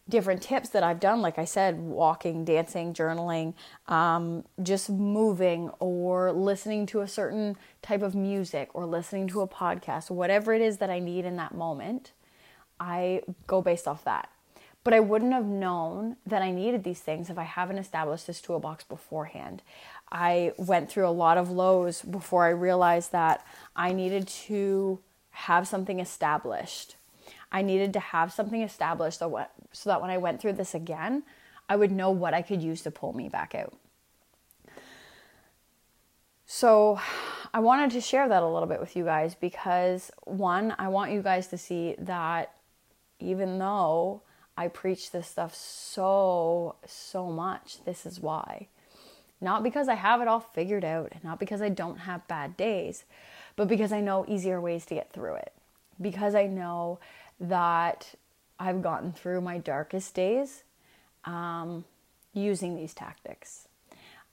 different 0.10 0.42
tips 0.42 0.70
that 0.70 0.84
I've 0.84 1.00
done, 1.00 1.22
like 1.22 1.38
I 1.38 1.46
said, 1.46 1.80
walking, 1.80 2.46
dancing, 2.46 2.94
journaling, 2.94 3.54
um, 3.88 4.46
just 4.64 4.90
moving, 4.90 5.70
or 5.80 6.32
listening 6.32 6.86
to 6.88 7.02
a 7.02 7.08
certain 7.08 7.58
type 7.82 8.02
of 8.02 8.16
music, 8.16 8.70
or 8.74 8.86
listening 8.86 9.28
to 9.30 9.42
a 9.42 9.48
podcast, 9.48 10.10
whatever 10.10 10.54
it 10.54 10.62
is 10.62 10.78
that 10.78 10.90
I 10.90 11.00
need 11.00 11.26
in 11.26 11.36
that 11.38 11.54
moment, 11.54 12.12
I 12.80 13.22
go 13.48 13.62
based 13.62 13.88
off 13.88 14.04
that. 14.06 14.30
But 14.84 14.94
I 14.94 15.00
wouldn't 15.02 15.34
have 15.34 15.46
known 15.46 16.16
that 16.26 16.42
I 16.42 16.52
needed 16.52 16.84
these 16.84 17.02
things 17.02 17.30
if 17.30 17.38
I 17.38 17.44
haven't 17.44 17.78
established 17.78 18.28
this 18.28 18.40
toolbox 18.40 18.86
beforehand. 18.86 19.62
I 20.12 20.54
went 20.58 20.90
through 20.90 21.08
a 21.08 21.12
lot 21.12 21.38
of 21.38 21.52
lows 21.52 22.02
before 22.02 22.46
I 22.46 22.50
realized 22.50 23.12
that 23.12 23.46
I 23.76 23.92
needed 23.92 24.28
to 24.28 25.00
have 25.32 25.68
something 25.68 26.00
established. 26.00 26.97
I 27.52 27.62
needed 27.62 27.94
to 27.94 28.00
have 28.00 28.34
something 28.34 28.62
established 28.62 29.20
so, 29.20 29.46
so 29.72 29.90
that 29.90 30.02
when 30.02 30.10
I 30.10 30.18
went 30.18 30.42
through 30.42 30.54
this 30.54 30.74
again, 30.74 31.24
I 31.70 31.76
would 31.76 31.92
know 31.92 32.12
what 32.12 32.34
I 32.34 32.42
could 32.42 32.62
use 32.62 32.82
to 32.84 32.92
pull 32.92 33.14
me 33.14 33.30
back 33.30 33.56
out. 33.56 33.74
So, 36.46 37.00
I 37.54 37.60
wanted 37.60 37.92
to 37.92 38.02
share 38.02 38.28
that 38.28 38.44
a 38.44 38.48
little 38.48 38.68
bit 38.68 38.80
with 38.80 38.96
you 38.96 39.04
guys 39.04 39.36
because 39.36 40.12
one, 40.24 40.76
I 40.78 40.90
want 40.90 41.12
you 41.12 41.22
guys 41.22 41.48
to 41.48 41.58
see 41.58 41.96
that 42.00 42.54
even 43.20 43.58
though 43.58 44.22
I 44.58 44.68
preach 44.68 45.12
this 45.12 45.28
stuff 45.28 45.56
so, 45.56 46.76
so 46.86 47.28
much, 47.28 47.84
this 47.86 48.06
is 48.06 48.20
why. 48.20 48.68
Not 49.40 49.64
because 49.64 49.88
I 49.88 49.94
have 49.94 50.22
it 50.22 50.28
all 50.28 50.40
figured 50.40 50.84
out, 50.84 51.12
and 51.12 51.24
not 51.24 51.40
because 51.40 51.62
I 51.62 51.70
don't 51.70 52.00
have 52.00 52.28
bad 52.28 52.58
days, 52.58 53.06
but 53.56 53.68
because 53.68 53.92
I 53.92 54.02
know 54.02 54.26
easier 54.28 54.60
ways 54.60 54.86
to 54.88 54.96
get 54.96 55.12
through 55.14 55.36
it. 55.36 55.54
Because 56.02 56.34
I 56.34 56.48
know 56.48 57.00
that 57.40 58.16
I've 58.60 58.82
gotten 58.82 59.14
through 59.14 59.42
my 59.42 59.58
darkest 59.58 60.14
days 60.16 60.64
um, 61.26 61.86
using 62.34 62.76
these 62.76 62.94
tactics. 62.94 63.68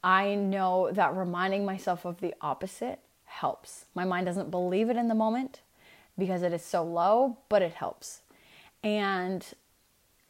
I 0.02 0.34
know 0.34 0.90
that 0.92 1.16
reminding 1.16 1.64
myself 1.64 2.04
of 2.04 2.20
the 2.20 2.34
opposite 2.40 3.00
helps. 3.24 3.86
My 3.94 4.04
mind 4.04 4.26
doesn't 4.26 4.50
believe 4.50 4.90
it 4.90 4.96
in 4.96 5.08
the 5.08 5.14
moment 5.14 5.60
because 6.18 6.42
it 6.42 6.52
is 6.52 6.62
so 6.62 6.82
low, 6.84 7.38
but 7.48 7.62
it 7.62 7.72
helps. 7.72 8.20
And 8.82 9.44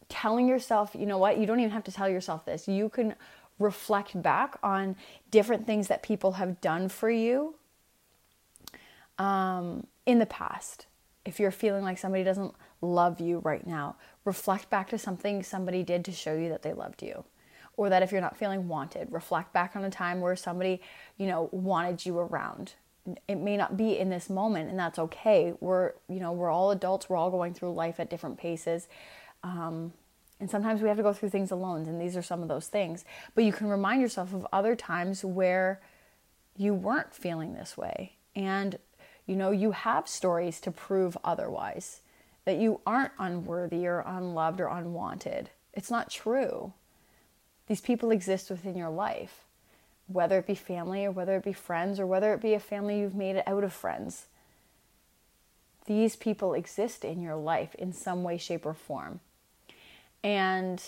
telling 0.08 0.48
yourself, 0.48 0.94
you 0.94 1.06
know 1.06 1.18
what, 1.18 1.38
you 1.38 1.46
don't 1.46 1.60
even 1.60 1.72
have 1.72 1.84
to 1.84 1.92
tell 1.92 2.08
yourself 2.08 2.44
this. 2.44 2.68
You 2.68 2.88
can 2.88 3.14
reflect 3.58 4.20
back 4.20 4.56
on 4.62 4.96
different 5.30 5.66
things 5.66 5.88
that 5.88 6.02
people 6.02 6.32
have 6.32 6.60
done 6.60 6.88
for 6.88 7.10
you 7.10 7.54
um, 9.18 9.86
in 10.06 10.18
the 10.18 10.26
past. 10.26 10.86
If 11.24 11.40
you're 11.40 11.50
feeling 11.50 11.84
like 11.84 11.98
somebody 11.98 12.24
doesn't 12.24 12.54
love 12.80 13.20
you 13.20 13.38
right 13.38 13.66
now, 13.66 13.96
reflect 14.24 14.70
back 14.70 14.90
to 14.90 14.98
something 14.98 15.42
somebody 15.42 15.82
did 15.82 16.04
to 16.04 16.12
show 16.12 16.34
you 16.34 16.48
that 16.50 16.62
they 16.62 16.72
loved 16.72 17.02
you. 17.02 17.24
Or 17.76 17.88
that 17.88 18.02
if 18.02 18.12
you're 18.12 18.20
not 18.20 18.36
feeling 18.36 18.68
wanted, 18.68 19.08
reflect 19.10 19.52
back 19.52 19.74
on 19.74 19.84
a 19.84 19.90
time 19.90 20.20
where 20.20 20.36
somebody, 20.36 20.80
you 21.16 21.26
know, 21.26 21.48
wanted 21.50 22.06
you 22.06 22.18
around. 22.18 22.74
It 23.26 23.36
may 23.36 23.56
not 23.56 23.76
be 23.76 23.98
in 23.98 24.10
this 24.10 24.30
moment, 24.30 24.70
and 24.70 24.78
that's 24.78 24.98
okay. 24.98 25.54
We're, 25.60 25.92
you 26.08 26.20
know, 26.20 26.32
we're 26.32 26.50
all 26.50 26.70
adults. 26.70 27.08
We're 27.08 27.16
all 27.16 27.30
going 27.30 27.52
through 27.52 27.74
life 27.74 27.98
at 27.98 28.08
different 28.08 28.38
paces. 28.38 28.86
Um, 29.42 29.92
and 30.38 30.50
sometimes 30.50 30.82
we 30.82 30.88
have 30.88 30.96
to 30.98 31.02
go 31.02 31.12
through 31.12 31.30
things 31.30 31.50
alone, 31.50 31.86
and 31.86 32.00
these 32.00 32.16
are 32.16 32.22
some 32.22 32.42
of 32.42 32.48
those 32.48 32.68
things. 32.68 33.04
But 33.34 33.44
you 33.44 33.52
can 33.52 33.66
remind 33.66 34.00
yourself 34.00 34.32
of 34.32 34.46
other 34.52 34.76
times 34.76 35.24
where 35.24 35.80
you 36.56 36.74
weren't 36.74 37.12
feeling 37.12 37.54
this 37.54 37.76
way. 37.76 38.12
And, 38.36 38.78
you 39.26 39.36
know, 39.36 39.50
you 39.50 39.72
have 39.72 40.08
stories 40.08 40.60
to 40.60 40.70
prove 40.70 41.16
otherwise 41.24 42.00
that 42.44 42.58
you 42.58 42.80
aren't 42.86 43.12
unworthy 43.18 43.86
or 43.86 44.00
unloved 44.06 44.60
or 44.60 44.68
unwanted. 44.68 45.50
It's 45.72 45.90
not 45.90 46.10
true. 46.10 46.72
These 47.66 47.80
people 47.80 48.10
exist 48.10 48.50
within 48.50 48.76
your 48.76 48.90
life, 48.90 49.44
whether 50.06 50.38
it 50.38 50.46
be 50.46 50.54
family 50.54 51.06
or 51.06 51.10
whether 51.10 51.36
it 51.36 51.44
be 51.44 51.54
friends 51.54 51.98
or 51.98 52.06
whether 52.06 52.34
it 52.34 52.42
be 52.42 52.52
a 52.52 52.60
family 52.60 53.00
you've 53.00 53.14
made 53.14 53.42
out 53.46 53.64
of 53.64 53.72
friends. 53.72 54.26
These 55.86 56.16
people 56.16 56.54
exist 56.54 57.04
in 57.04 57.20
your 57.20 57.36
life 57.36 57.74
in 57.76 57.92
some 57.92 58.22
way, 58.22 58.36
shape, 58.36 58.66
or 58.66 58.74
form. 58.74 59.20
And 60.22 60.82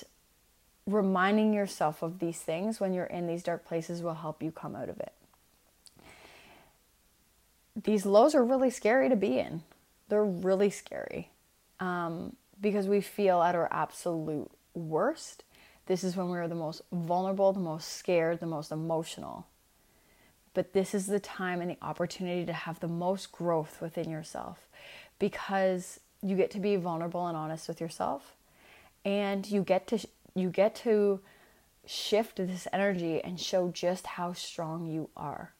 reminding 0.87 1.52
yourself 1.52 2.02
of 2.02 2.19
these 2.19 2.40
things 2.40 2.81
when 2.81 2.93
you're 2.93 3.05
in 3.05 3.26
these 3.26 3.43
dark 3.43 3.66
places 3.66 4.02
will 4.02 4.14
help 4.14 4.43
you 4.43 4.50
come 4.50 4.76
out 4.76 4.88
of 4.88 5.00
it. 5.00 5.12
These 7.85 8.06
lows 8.06 8.35
are 8.35 8.45
really 8.45 8.71
scary 8.71 9.09
to 9.09 9.16
be 9.16 9.38
in. 9.38 9.62
They're 10.09 10.25
really 10.25 10.71
scary 10.71 11.30
um, 11.78 12.37
because 12.61 12.88
we 12.88 13.00
feel 13.00 13.42
at 13.42 13.54
our 13.54 13.68
absolute 13.71 14.50
worst. 14.75 15.45
This 15.87 16.02
is 16.02 16.16
when 16.16 16.28
we're 16.28 16.49
the 16.49 16.54
most 16.54 16.83
vulnerable, 16.90 17.52
the 17.52 17.61
most 17.61 17.92
scared, 17.92 18.40
the 18.40 18.47
most 18.47 18.73
emotional. 18.73 19.47
But 20.54 20.73
this 20.73 20.95
is 20.95 21.06
the 21.06 21.21
time 21.21 21.61
and 21.61 21.71
the 21.71 21.76
opportunity 21.83 22.47
to 22.47 22.52
have 22.52 22.80
the 22.80 22.88
most 22.88 23.30
growth 23.30 23.80
within 23.80 24.11
yourself 24.11 24.66
because 25.18 26.00
you 26.23 26.35
get 26.35 26.50
to 26.52 26.61
be 26.61 26.76
vulnerable 26.76 27.26
and 27.26 27.37
honest 27.37 27.68
with 27.68 27.80
yourself 27.80 28.35
and 29.04 29.49
you 29.49 29.62
get 29.62 29.87
to 29.87 29.99
you 30.35 30.50
get 30.50 30.75
to 30.75 31.21
shift 31.87 32.37
this 32.37 32.66
energy 32.73 33.23
and 33.23 33.38
show 33.38 33.68
just 33.68 34.06
how 34.06 34.33
strong 34.33 34.87
you 34.87 35.09
are 35.16 35.52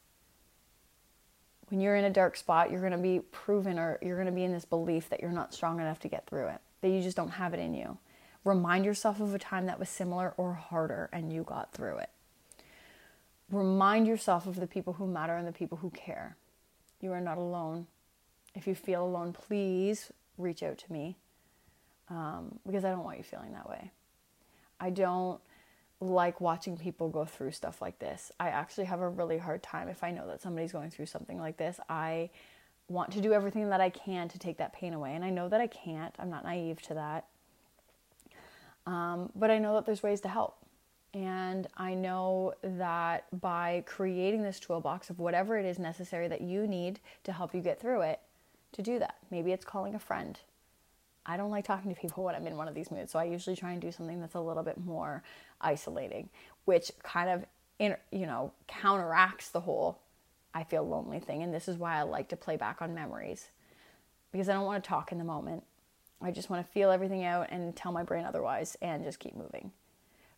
when 1.69 1.81
you're 1.81 1.95
in 1.95 2.05
a 2.05 2.09
dark 2.09 2.37
spot 2.37 2.71
you're 2.71 2.79
going 2.79 2.91
to 2.91 2.97
be 2.97 3.19
proven 3.31 3.77
or 3.77 3.99
you're 4.01 4.15
going 4.15 4.27
to 4.27 4.31
be 4.31 4.43
in 4.43 4.53
this 4.53 4.65
belief 4.65 5.09
that 5.09 5.21
you're 5.21 5.31
not 5.31 5.53
strong 5.53 5.79
enough 5.79 5.99
to 5.99 6.07
get 6.07 6.25
through 6.27 6.47
it 6.47 6.61
that 6.81 6.89
you 6.89 7.01
just 7.01 7.17
don't 7.17 7.31
have 7.31 7.53
it 7.53 7.59
in 7.59 7.73
you. 7.73 7.97
Remind 8.43 8.85
yourself 8.85 9.19
of 9.19 9.33
a 9.33 9.39
time 9.39 9.65
that 9.65 9.79
was 9.79 9.89
similar 9.89 10.33
or 10.37 10.53
harder 10.53 11.09
and 11.11 11.33
you 11.33 11.43
got 11.43 11.73
through 11.73 11.97
it. 11.97 12.09
Remind 13.51 14.07
yourself 14.07 14.45
of 14.45 14.57
the 14.57 14.67
people 14.67 14.93
who 14.93 15.07
matter 15.07 15.35
and 15.35 15.47
the 15.47 15.51
people 15.51 15.79
who 15.79 15.89
care. 15.89 16.37
You 17.01 17.11
are 17.13 17.21
not 17.21 17.37
alone. 17.37 17.87
If 18.55 18.67
you 18.67 18.75
feel 18.75 19.03
alone 19.03 19.33
please 19.33 20.11
reach 20.37 20.63
out 20.63 20.77
to 20.77 20.93
me 20.93 21.17
um, 22.09 22.59
because 22.65 22.85
I 22.85 22.91
don't 22.91 23.03
want 23.03 23.17
you 23.17 23.23
feeling 23.23 23.53
that 23.53 23.69
way. 23.69 23.91
I 24.79 24.91
don't 24.91 25.41
like 25.99 26.39
watching 26.39 26.77
people 26.77 27.09
go 27.09 27.25
through 27.25 27.51
stuff 27.51 27.81
like 27.81 27.99
this. 27.99 28.31
I 28.39 28.49
actually 28.49 28.85
have 28.85 29.01
a 29.01 29.09
really 29.09 29.37
hard 29.37 29.63
time 29.63 29.87
if 29.87 30.03
I 30.03 30.11
know 30.11 30.27
that 30.27 30.41
somebody's 30.41 30.71
going 30.71 30.91
through 30.91 31.07
something 31.07 31.39
like 31.39 31.57
this. 31.57 31.79
I 31.89 32.29
want 32.87 33.11
to 33.13 33.21
do 33.21 33.33
everything 33.33 33.69
that 33.69 33.81
I 33.81 33.89
can 33.89 34.29
to 34.29 34.39
take 34.39 34.57
that 34.57 34.73
pain 34.73 34.93
away. 34.93 35.15
And 35.15 35.25
I 35.25 35.29
know 35.29 35.49
that 35.49 35.59
I 35.59 35.67
can't, 35.67 36.15
I'm 36.19 36.29
not 36.29 36.43
naive 36.43 36.81
to 36.83 36.93
that. 36.93 37.25
Um, 38.85 39.31
but 39.35 39.51
I 39.51 39.57
know 39.57 39.73
that 39.73 39.85
there's 39.85 40.03
ways 40.03 40.21
to 40.21 40.29
help. 40.29 40.57
And 41.13 41.67
I 41.75 41.95
know 41.95 42.53
that 42.61 43.25
by 43.41 43.83
creating 43.87 44.43
this 44.43 44.59
toolbox 44.59 45.09
of 45.09 45.19
whatever 45.19 45.57
it 45.57 45.65
is 45.65 45.79
necessary 45.79 46.27
that 46.27 46.41
you 46.41 46.67
need 46.67 46.99
to 47.23 47.31
help 47.31 47.55
you 47.55 47.61
get 47.61 47.81
through 47.81 48.01
it, 48.01 48.19
to 48.73 48.81
do 48.81 48.99
that. 48.99 49.15
Maybe 49.31 49.51
it's 49.51 49.65
calling 49.65 49.95
a 49.95 49.99
friend. 49.99 50.39
I 51.27 51.35
don't 51.35 51.51
like 51.51 51.65
talking 51.65 51.93
to 51.93 51.99
people 51.99 52.23
when 52.23 52.35
I'm 52.35 52.47
in 52.47 52.55
one 52.55 52.69
of 52.69 52.73
these 52.73 52.89
moods. 52.89 53.11
So 53.11 53.19
I 53.19 53.25
usually 53.25 53.55
try 53.55 53.73
and 53.73 53.81
do 53.81 53.91
something 53.91 54.21
that's 54.21 54.35
a 54.35 54.39
little 54.39 54.63
bit 54.63 54.77
more 54.83 55.23
isolating, 55.59 56.29
which 56.65 56.91
kind 57.03 57.29
of, 57.29 57.45
you 57.79 58.25
know, 58.25 58.53
counteracts 58.67 59.49
the 59.49 59.59
whole 59.59 59.99
I 60.53 60.63
feel 60.63 60.87
lonely 60.87 61.19
thing. 61.19 61.43
And 61.43 61.53
this 61.53 61.67
is 61.67 61.77
why 61.77 61.97
I 61.97 62.03
like 62.03 62.29
to 62.29 62.37
play 62.37 62.55
back 62.55 62.81
on 62.81 62.95
memories 62.95 63.49
because 64.31 64.49
I 64.49 64.53
don't 64.53 64.65
want 64.65 64.83
to 64.83 64.87
talk 64.87 65.11
in 65.11 65.17
the 65.17 65.23
moment. 65.23 65.63
I 66.21 66.31
just 66.31 66.49
want 66.49 66.65
to 66.65 66.71
feel 66.71 66.89
everything 66.89 67.25
out 67.25 67.47
and 67.51 67.75
tell 67.75 67.91
my 67.91 68.03
brain 68.03 68.25
otherwise 68.25 68.75
and 68.81 69.03
just 69.03 69.19
keep 69.19 69.35
moving. 69.35 69.71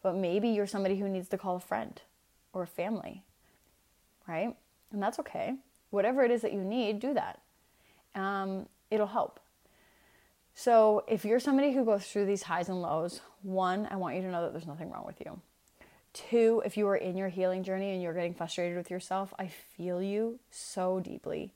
But 0.01 0.15
maybe 0.15 0.49
you're 0.49 0.67
somebody 0.67 0.97
who 0.97 1.07
needs 1.07 1.29
to 1.29 1.37
call 1.37 1.55
a 1.55 1.59
friend 1.61 2.01
or 2.51 2.63
a 2.63 2.67
family, 2.67 3.23
right? 4.27 4.55
And 4.91 5.01
that's 5.01 5.19
okay. 5.19 5.55
Whatever 5.91 6.23
it 6.23 6.31
is 6.31 6.41
that 6.41 6.51
you 6.51 6.63
need, 6.63 6.99
do 6.99 7.13
that. 7.13 7.41
Um, 8.15 8.67
it'll 8.91 9.07
help. 9.07 9.39
So, 10.61 11.05
if 11.07 11.23
you're 11.23 11.39
somebody 11.39 11.71
who 11.71 11.85
goes 11.85 12.05
through 12.05 12.25
these 12.25 12.43
highs 12.43 12.67
and 12.67 12.81
lows, 12.81 13.21
one, 13.43 13.87
I 13.89 13.95
want 13.95 14.17
you 14.17 14.21
to 14.23 14.27
know 14.27 14.41
that 14.41 14.51
there's 14.51 14.67
nothing 14.67 14.91
wrong 14.91 15.05
with 15.05 15.21
you. 15.21 15.39
Two, 16.11 16.61
if 16.65 16.75
you 16.75 16.85
are 16.89 16.97
in 16.97 17.15
your 17.15 17.29
healing 17.29 17.63
journey 17.63 17.93
and 17.93 18.01
you're 18.01 18.13
getting 18.13 18.33
frustrated 18.33 18.75
with 18.75 18.91
yourself, 18.91 19.33
I 19.39 19.47
feel 19.47 20.03
you 20.03 20.37
so 20.51 20.99
deeply. 20.99 21.53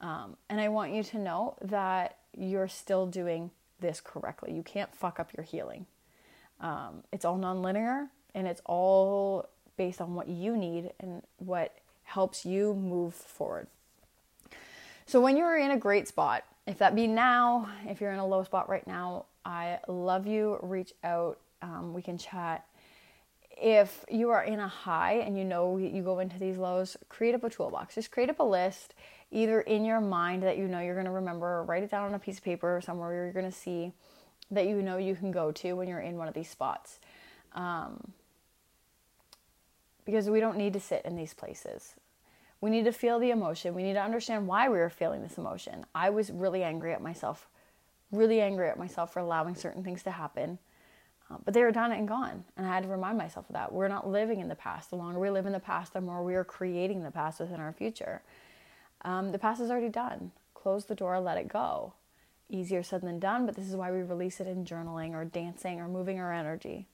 Um, 0.00 0.38
and 0.48 0.58
I 0.58 0.70
want 0.70 0.94
you 0.94 1.02
to 1.02 1.18
know 1.18 1.56
that 1.60 2.16
you're 2.34 2.66
still 2.66 3.04
doing 3.06 3.50
this 3.78 4.00
correctly. 4.00 4.54
You 4.54 4.62
can't 4.62 4.94
fuck 4.94 5.20
up 5.20 5.34
your 5.36 5.44
healing. 5.44 5.84
Um, 6.62 7.02
it's 7.12 7.26
all 7.26 7.38
nonlinear 7.38 8.08
and 8.34 8.46
it's 8.46 8.62
all 8.64 9.50
based 9.76 10.00
on 10.00 10.14
what 10.14 10.28
you 10.28 10.56
need 10.56 10.92
and 10.98 11.22
what 11.36 11.76
helps 12.04 12.46
you 12.46 12.72
move 12.72 13.12
forward. 13.12 13.66
So, 15.04 15.20
when 15.20 15.36
you're 15.36 15.58
in 15.58 15.72
a 15.72 15.76
great 15.76 16.08
spot, 16.08 16.44
if 16.66 16.78
that 16.78 16.94
be 16.94 17.06
now, 17.06 17.68
if 17.86 18.00
you're 18.00 18.12
in 18.12 18.18
a 18.18 18.26
low 18.26 18.44
spot 18.44 18.68
right 18.68 18.86
now, 18.86 19.26
I 19.44 19.78
love 19.88 20.26
you. 20.26 20.58
Reach 20.62 20.92
out. 21.02 21.38
Um, 21.62 21.92
we 21.92 22.02
can 22.02 22.18
chat. 22.18 22.64
If 23.56 24.04
you 24.08 24.30
are 24.30 24.44
in 24.44 24.60
a 24.60 24.68
high 24.68 25.14
and 25.14 25.36
you 25.36 25.44
know 25.44 25.76
you 25.76 26.02
go 26.02 26.20
into 26.20 26.38
these 26.38 26.56
lows, 26.56 26.96
create 27.08 27.34
up 27.34 27.44
a 27.44 27.50
toolbox. 27.50 27.94
Just 27.94 28.10
create 28.10 28.30
up 28.30 28.40
a 28.40 28.44
list, 28.44 28.94
either 29.30 29.60
in 29.62 29.84
your 29.84 30.00
mind 30.00 30.42
that 30.44 30.56
you 30.56 30.68
know 30.68 30.80
you're 30.80 30.94
going 30.94 31.06
to 31.06 31.12
remember, 31.12 31.46
or 31.46 31.64
write 31.64 31.82
it 31.82 31.90
down 31.90 32.08
on 32.08 32.14
a 32.14 32.18
piece 32.18 32.38
of 32.38 32.44
paper 32.44 32.76
or 32.76 32.80
somewhere 32.80 33.12
you're 33.12 33.32
going 33.32 33.50
to 33.50 33.56
see 33.56 33.92
that 34.50 34.66
you 34.66 34.82
know 34.82 34.96
you 34.96 35.14
can 35.14 35.30
go 35.30 35.52
to 35.52 35.74
when 35.74 35.88
you're 35.88 36.00
in 36.00 36.16
one 36.16 36.28
of 36.28 36.34
these 36.34 36.48
spots. 36.48 36.98
Um, 37.54 38.12
because 40.04 40.30
we 40.30 40.40
don't 40.40 40.56
need 40.56 40.72
to 40.72 40.80
sit 40.80 41.02
in 41.04 41.16
these 41.16 41.34
places. 41.34 41.94
We 42.60 42.70
need 42.70 42.84
to 42.84 42.92
feel 42.92 43.18
the 43.18 43.30
emotion. 43.30 43.74
We 43.74 43.82
need 43.82 43.94
to 43.94 44.02
understand 44.02 44.46
why 44.46 44.68
we 44.68 44.78
were 44.78 44.90
feeling 44.90 45.22
this 45.22 45.38
emotion. 45.38 45.86
I 45.94 46.10
was 46.10 46.30
really 46.30 46.62
angry 46.62 46.92
at 46.92 47.00
myself, 47.00 47.48
really 48.12 48.40
angry 48.40 48.68
at 48.68 48.78
myself 48.78 49.12
for 49.12 49.20
allowing 49.20 49.54
certain 49.54 49.82
things 49.82 50.02
to 50.02 50.10
happen. 50.10 50.58
Uh, 51.30 51.36
but 51.44 51.54
they 51.54 51.62
were 51.62 51.72
done 51.72 51.92
and 51.92 52.08
gone. 52.08 52.44
And 52.56 52.66
I 52.66 52.74
had 52.74 52.82
to 52.82 52.88
remind 52.88 53.16
myself 53.16 53.48
of 53.48 53.54
that. 53.54 53.72
We're 53.72 53.88
not 53.88 54.08
living 54.08 54.40
in 54.40 54.48
the 54.48 54.54
past. 54.54 54.90
The 54.90 54.96
longer 54.96 55.18
we 55.18 55.30
live 55.30 55.46
in 55.46 55.52
the 55.52 55.60
past, 55.60 55.92
the 55.92 56.00
more 56.00 56.22
we 56.22 56.34
are 56.34 56.44
creating 56.44 57.02
the 57.02 57.10
past 57.10 57.40
within 57.40 57.60
our 57.60 57.72
future. 57.72 58.22
Um, 59.02 59.32
the 59.32 59.38
past 59.38 59.60
is 59.60 59.70
already 59.70 59.88
done. 59.88 60.32
Close 60.54 60.84
the 60.84 60.94
door, 60.94 61.18
let 61.20 61.38
it 61.38 61.48
go. 61.48 61.94
Easier 62.50 62.82
said 62.82 63.00
than 63.00 63.20
done, 63.20 63.46
but 63.46 63.54
this 63.54 63.68
is 63.68 63.76
why 63.76 63.92
we 63.92 64.02
release 64.02 64.40
it 64.40 64.46
in 64.48 64.64
journaling 64.64 65.12
or 65.12 65.24
dancing 65.24 65.80
or 65.80 65.88
moving 65.88 66.18
our 66.18 66.32
energy. 66.32 66.88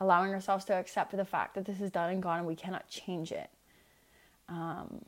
Allowing 0.00 0.32
ourselves 0.32 0.64
to 0.66 0.74
accept 0.74 1.14
the 1.14 1.24
fact 1.24 1.54
that 1.54 1.64
this 1.64 1.80
is 1.80 1.90
done 1.90 2.10
and 2.10 2.22
gone 2.22 2.38
and 2.38 2.46
we 2.46 2.54
cannot 2.54 2.88
change 2.88 3.32
it. 3.32 3.50
Um, 4.48 5.04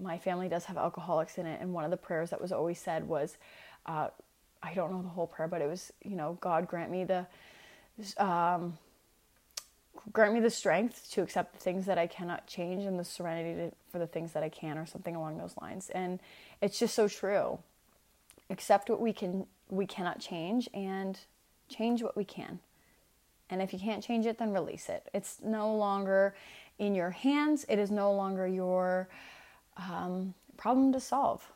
my 0.00 0.18
family 0.18 0.48
does 0.48 0.64
have 0.64 0.76
alcoholics 0.76 1.38
in 1.38 1.46
it, 1.46 1.60
and 1.60 1.72
one 1.72 1.84
of 1.84 1.90
the 1.90 1.96
prayers 1.96 2.30
that 2.30 2.40
was 2.40 2.52
always 2.52 2.80
said 2.80 3.06
was, 3.06 3.36
uh, 3.86 4.08
I 4.62 4.74
don't 4.74 4.92
know 4.92 5.02
the 5.02 5.08
whole 5.08 5.26
prayer, 5.26 5.48
but 5.48 5.60
it 5.60 5.68
was, 5.68 5.92
you 6.02 6.16
know, 6.16 6.38
God 6.40 6.66
grant 6.66 6.90
me 6.90 7.04
the, 7.04 7.26
um, 8.16 8.78
grant 10.12 10.32
me 10.32 10.40
the 10.40 10.50
strength 10.50 11.10
to 11.12 11.22
accept 11.22 11.52
the 11.52 11.60
things 11.60 11.84
that 11.86 11.98
I 11.98 12.06
cannot 12.06 12.46
change 12.46 12.84
and 12.84 12.98
the 12.98 13.04
serenity 13.04 13.54
to, 13.56 13.72
for 13.92 13.98
the 13.98 14.06
things 14.06 14.32
that 14.32 14.42
I 14.42 14.48
can, 14.48 14.78
or 14.78 14.86
something 14.86 15.14
along 15.14 15.36
those 15.36 15.54
lines. 15.60 15.90
And 15.90 16.18
it's 16.62 16.78
just 16.78 16.94
so 16.94 17.08
true. 17.08 17.58
Accept 18.48 18.88
what 18.88 19.00
we 19.00 19.12
can, 19.12 19.46
we 19.68 19.86
cannot 19.86 20.18
change, 20.18 20.68
and 20.72 21.18
change 21.68 22.02
what 22.02 22.16
we 22.16 22.24
can. 22.24 22.60
And 23.50 23.60
if 23.60 23.74
you 23.74 23.78
can't 23.78 24.02
change 24.02 24.24
it, 24.24 24.38
then 24.38 24.52
release 24.52 24.88
it. 24.88 25.08
It's 25.12 25.38
no 25.44 25.76
longer 25.76 26.34
in 26.78 26.94
your 26.94 27.10
hands. 27.10 27.64
It 27.68 27.78
is 27.78 27.90
no 27.90 28.12
longer 28.12 28.46
your 28.46 29.08
um, 29.76 30.34
problem 30.56 30.92
to 30.92 31.00
solve, 31.00 31.46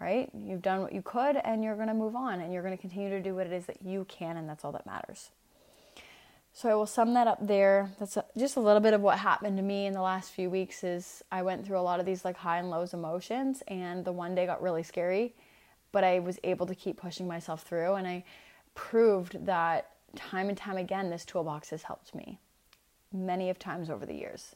right? 0.00 0.30
You've 0.34 0.62
done 0.62 0.82
what 0.82 0.92
you 0.92 1.02
could 1.02 1.36
and 1.36 1.62
you're 1.62 1.76
going 1.76 1.88
to 1.88 1.94
move 1.94 2.16
on 2.16 2.40
and 2.40 2.52
you're 2.52 2.62
going 2.62 2.76
to 2.76 2.80
continue 2.80 3.10
to 3.10 3.22
do 3.22 3.34
what 3.34 3.46
it 3.46 3.52
is 3.52 3.66
that 3.66 3.82
you 3.82 4.04
can, 4.08 4.36
and 4.36 4.48
that's 4.48 4.64
all 4.64 4.72
that 4.72 4.86
matters. 4.86 5.30
So 6.52 6.70
I 6.70 6.74
will 6.74 6.86
sum 6.86 7.12
that 7.14 7.26
up 7.26 7.46
there. 7.46 7.92
That's 7.98 8.16
just 8.36 8.56
a 8.56 8.60
little 8.60 8.80
bit 8.80 8.94
of 8.94 9.02
what 9.02 9.18
happened 9.18 9.58
to 9.58 9.62
me 9.62 9.84
in 9.84 9.92
the 9.92 10.00
last 10.00 10.30
few 10.30 10.48
weeks 10.48 10.84
is 10.84 11.22
I 11.30 11.42
went 11.42 11.66
through 11.66 11.78
a 11.78 11.82
lot 11.82 12.00
of 12.00 12.06
these 12.06 12.24
like 12.24 12.36
high 12.36 12.58
and 12.58 12.70
lows 12.70 12.94
emotions 12.94 13.62
and 13.68 14.04
the 14.06 14.12
one 14.12 14.34
day 14.34 14.46
got 14.46 14.62
really 14.62 14.82
scary, 14.82 15.34
but 15.92 16.02
I 16.02 16.18
was 16.18 16.38
able 16.44 16.64
to 16.64 16.74
keep 16.74 16.96
pushing 16.96 17.28
myself 17.28 17.62
through 17.62 17.96
and 17.96 18.06
I 18.08 18.24
proved 18.74 19.44
that 19.44 19.90
time 20.14 20.48
and 20.48 20.56
time 20.56 20.78
again 20.78 21.10
this 21.10 21.26
toolbox 21.26 21.68
has 21.70 21.82
helped 21.82 22.14
me 22.14 22.38
many 23.12 23.50
of 23.50 23.58
times 23.58 23.90
over 23.90 24.06
the 24.06 24.14
years. 24.14 24.54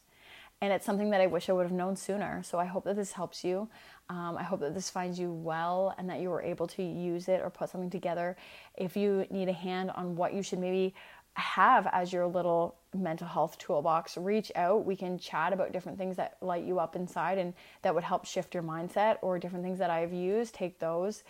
And 0.62 0.72
it's 0.74 0.84
something 0.84 1.10
that 1.10 1.22
I 1.22 1.26
wish 1.26 1.48
I 1.48 1.52
would 1.52 1.62
have 1.62 1.72
known 1.72 1.96
sooner. 1.96 2.42
So 2.42 2.58
I 2.58 2.66
hope 2.66 2.84
that 2.84 2.94
this 2.94 3.12
helps 3.12 3.42
you. 3.44 3.68
Um, 4.10 4.36
I 4.36 4.42
hope 4.42 4.60
that 4.60 4.74
this 4.74 4.90
finds 4.90 5.18
you 5.18 5.32
well 5.32 5.94
and 5.96 6.08
that 6.10 6.20
you 6.20 6.28
were 6.28 6.42
able 6.42 6.66
to 6.68 6.82
use 6.82 7.28
it 7.28 7.40
or 7.40 7.48
put 7.48 7.70
something 7.70 7.88
together. 7.88 8.36
If 8.76 8.94
you 8.94 9.26
need 9.30 9.48
a 9.48 9.54
hand 9.54 9.90
on 9.92 10.16
what 10.16 10.34
you 10.34 10.42
should 10.42 10.58
maybe 10.58 10.94
have 11.34 11.88
as 11.92 12.12
your 12.12 12.26
little 12.26 12.76
mental 12.94 13.26
health 13.26 13.56
toolbox, 13.56 14.18
reach 14.18 14.52
out. 14.54 14.84
We 14.84 14.96
can 14.96 15.18
chat 15.18 15.52
about 15.52 15.72
different 15.72 15.96
things 15.96 16.16
that 16.16 16.36
light 16.42 16.64
you 16.64 16.78
up 16.78 16.94
inside 16.94 17.38
and 17.38 17.54
that 17.82 17.94
would 17.94 18.04
help 18.04 18.26
shift 18.26 18.52
your 18.52 18.62
mindset 18.62 19.16
or 19.22 19.38
different 19.38 19.64
things 19.64 19.78
that 19.78 19.90
I've 19.90 20.12
used. 20.12 20.54
Take 20.54 20.78
those. 20.78 21.22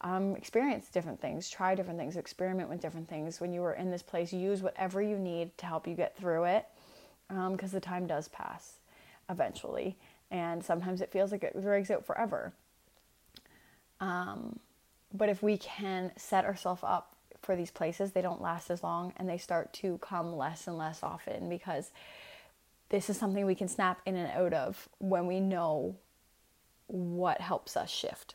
Um, 0.00 0.36
experience 0.36 0.88
different 0.90 1.20
things, 1.20 1.48
try 1.48 1.74
different 1.74 1.98
things, 1.98 2.16
experiment 2.16 2.68
with 2.68 2.80
different 2.80 3.08
things. 3.08 3.40
When 3.40 3.52
you 3.52 3.62
are 3.64 3.72
in 3.72 3.90
this 3.90 4.02
place, 4.02 4.32
use 4.32 4.60
whatever 4.62 5.00
you 5.00 5.18
need 5.18 5.56
to 5.58 5.66
help 5.66 5.86
you 5.86 5.94
get 5.94 6.16
through 6.16 6.44
it 6.44 6.66
because 7.28 7.72
um, 7.72 7.74
the 7.74 7.80
time 7.80 8.06
does 8.06 8.28
pass 8.28 8.74
eventually. 9.30 9.96
And 10.30 10.62
sometimes 10.62 11.00
it 11.00 11.10
feels 11.10 11.32
like 11.32 11.42
it 11.42 11.60
drags 11.60 11.90
out 11.90 12.04
forever. 12.04 12.52
Um, 14.00 14.58
but 15.12 15.28
if 15.28 15.42
we 15.42 15.56
can 15.56 16.12
set 16.16 16.44
ourselves 16.44 16.82
up 16.84 17.14
for 17.40 17.56
these 17.56 17.70
places, 17.70 18.12
they 18.12 18.20
don't 18.20 18.42
last 18.42 18.70
as 18.70 18.82
long 18.82 19.12
and 19.16 19.28
they 19.28 19.38
start 19.38 19.72
to 19.74 19.98
come 19.98 20.36
less 20.36 20.66
and 20.66 20.76
less 20.76 21.02
often 21.02 21.48
because 21.48 21.90
this 22.88 23.08
is 23.08 23.16
something 23.16 23.46
we 23.46 23.54
can 23.54 23.68
snap 23.68 24.00
in 24.06 24.16
and 24.16 24.30
out 24.32 24.52
of 24.52 24.88
when 24.98 25.26
we 25.26 25.40
know 25.40 25.96
what 26.86 27.40
helps 27.40 27.76
us 27.76 27.90
shift, 27.90 28.34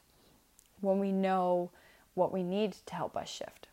when 0.81 0.99
we 0.99 1.11
know 1.11 1.71
what 2.13 2.31
we 2.31 2.43
need 2.43 2.73
to 2.85 2.95
help 2.95 3.15
us 3.15 3.29
shift. 3.29 3.67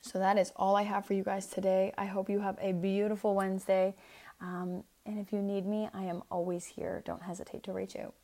So 0.00 0.18
that 0.18 0.38
is 0.38 0.52
all 0.56 0.76
I 0.76 0.82
have 0.82 1.04
for 1.04 1.14
you 1.14 1.22
guys 1.22 1.46
today. 1.46 1.92
I 1.98 2.06
hope 2.06 2.30
you 2.30 2.40
have 2.40 2.58
a 2.60 2.72
beautiful 2.72 3.34
Wednesday. 3.34 3.94
Um, 4.40 4.82
and 5.04 5.18
if 5.18 5.32
you 5.32 5.42
need 5.42 5.66
me, 5.66 5.88
I 5.92 6.04
am 6.04 6.22
always 6.30 6.64
here. 6.64 7.02
Don't 7.04 7.22
hesitate 7.22 7.62
to 7.64 7.72
reach 7.72 7.96
out. 7.96 8.14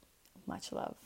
Much 0.47 0.73
love. 0.73 0.97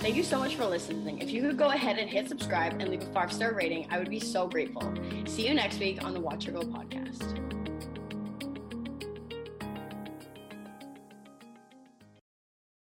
Thank 0.00 0.14
you 0.14 0.22
so 0.22 0.38
much 0.38 0.54
for 0.54 0.64
listening. 0.64 1.18
If 1.18 1.30
you 1.30 1.42
could 1.42 1.58
go 1.58 1.70
ahead 1.70 1.98
and 1.98 2.08
hit 2.08 2.28
subscribe 2.28 2.80
and 2.80 2.88
leave 2.88 3.02
a 3.02 3.06
five 3.06 3.32
star 3.32 3.52
rating, 3.52 3.86
I 3.90 3.98
would 3.98 4.08
be 4.08 4.20
so 4.20 4.46
grateful. 4.46 4.94
See 5.26 5.48
you 5.48 5.54
next 5.54 5.80
week 5.80 6.04
on 6.04 6.14
the 6.14 6.20
Watch 6.20 6.46
Your 6.46 6.54
Go 6.54 6.60
podcast. 6.60 7.67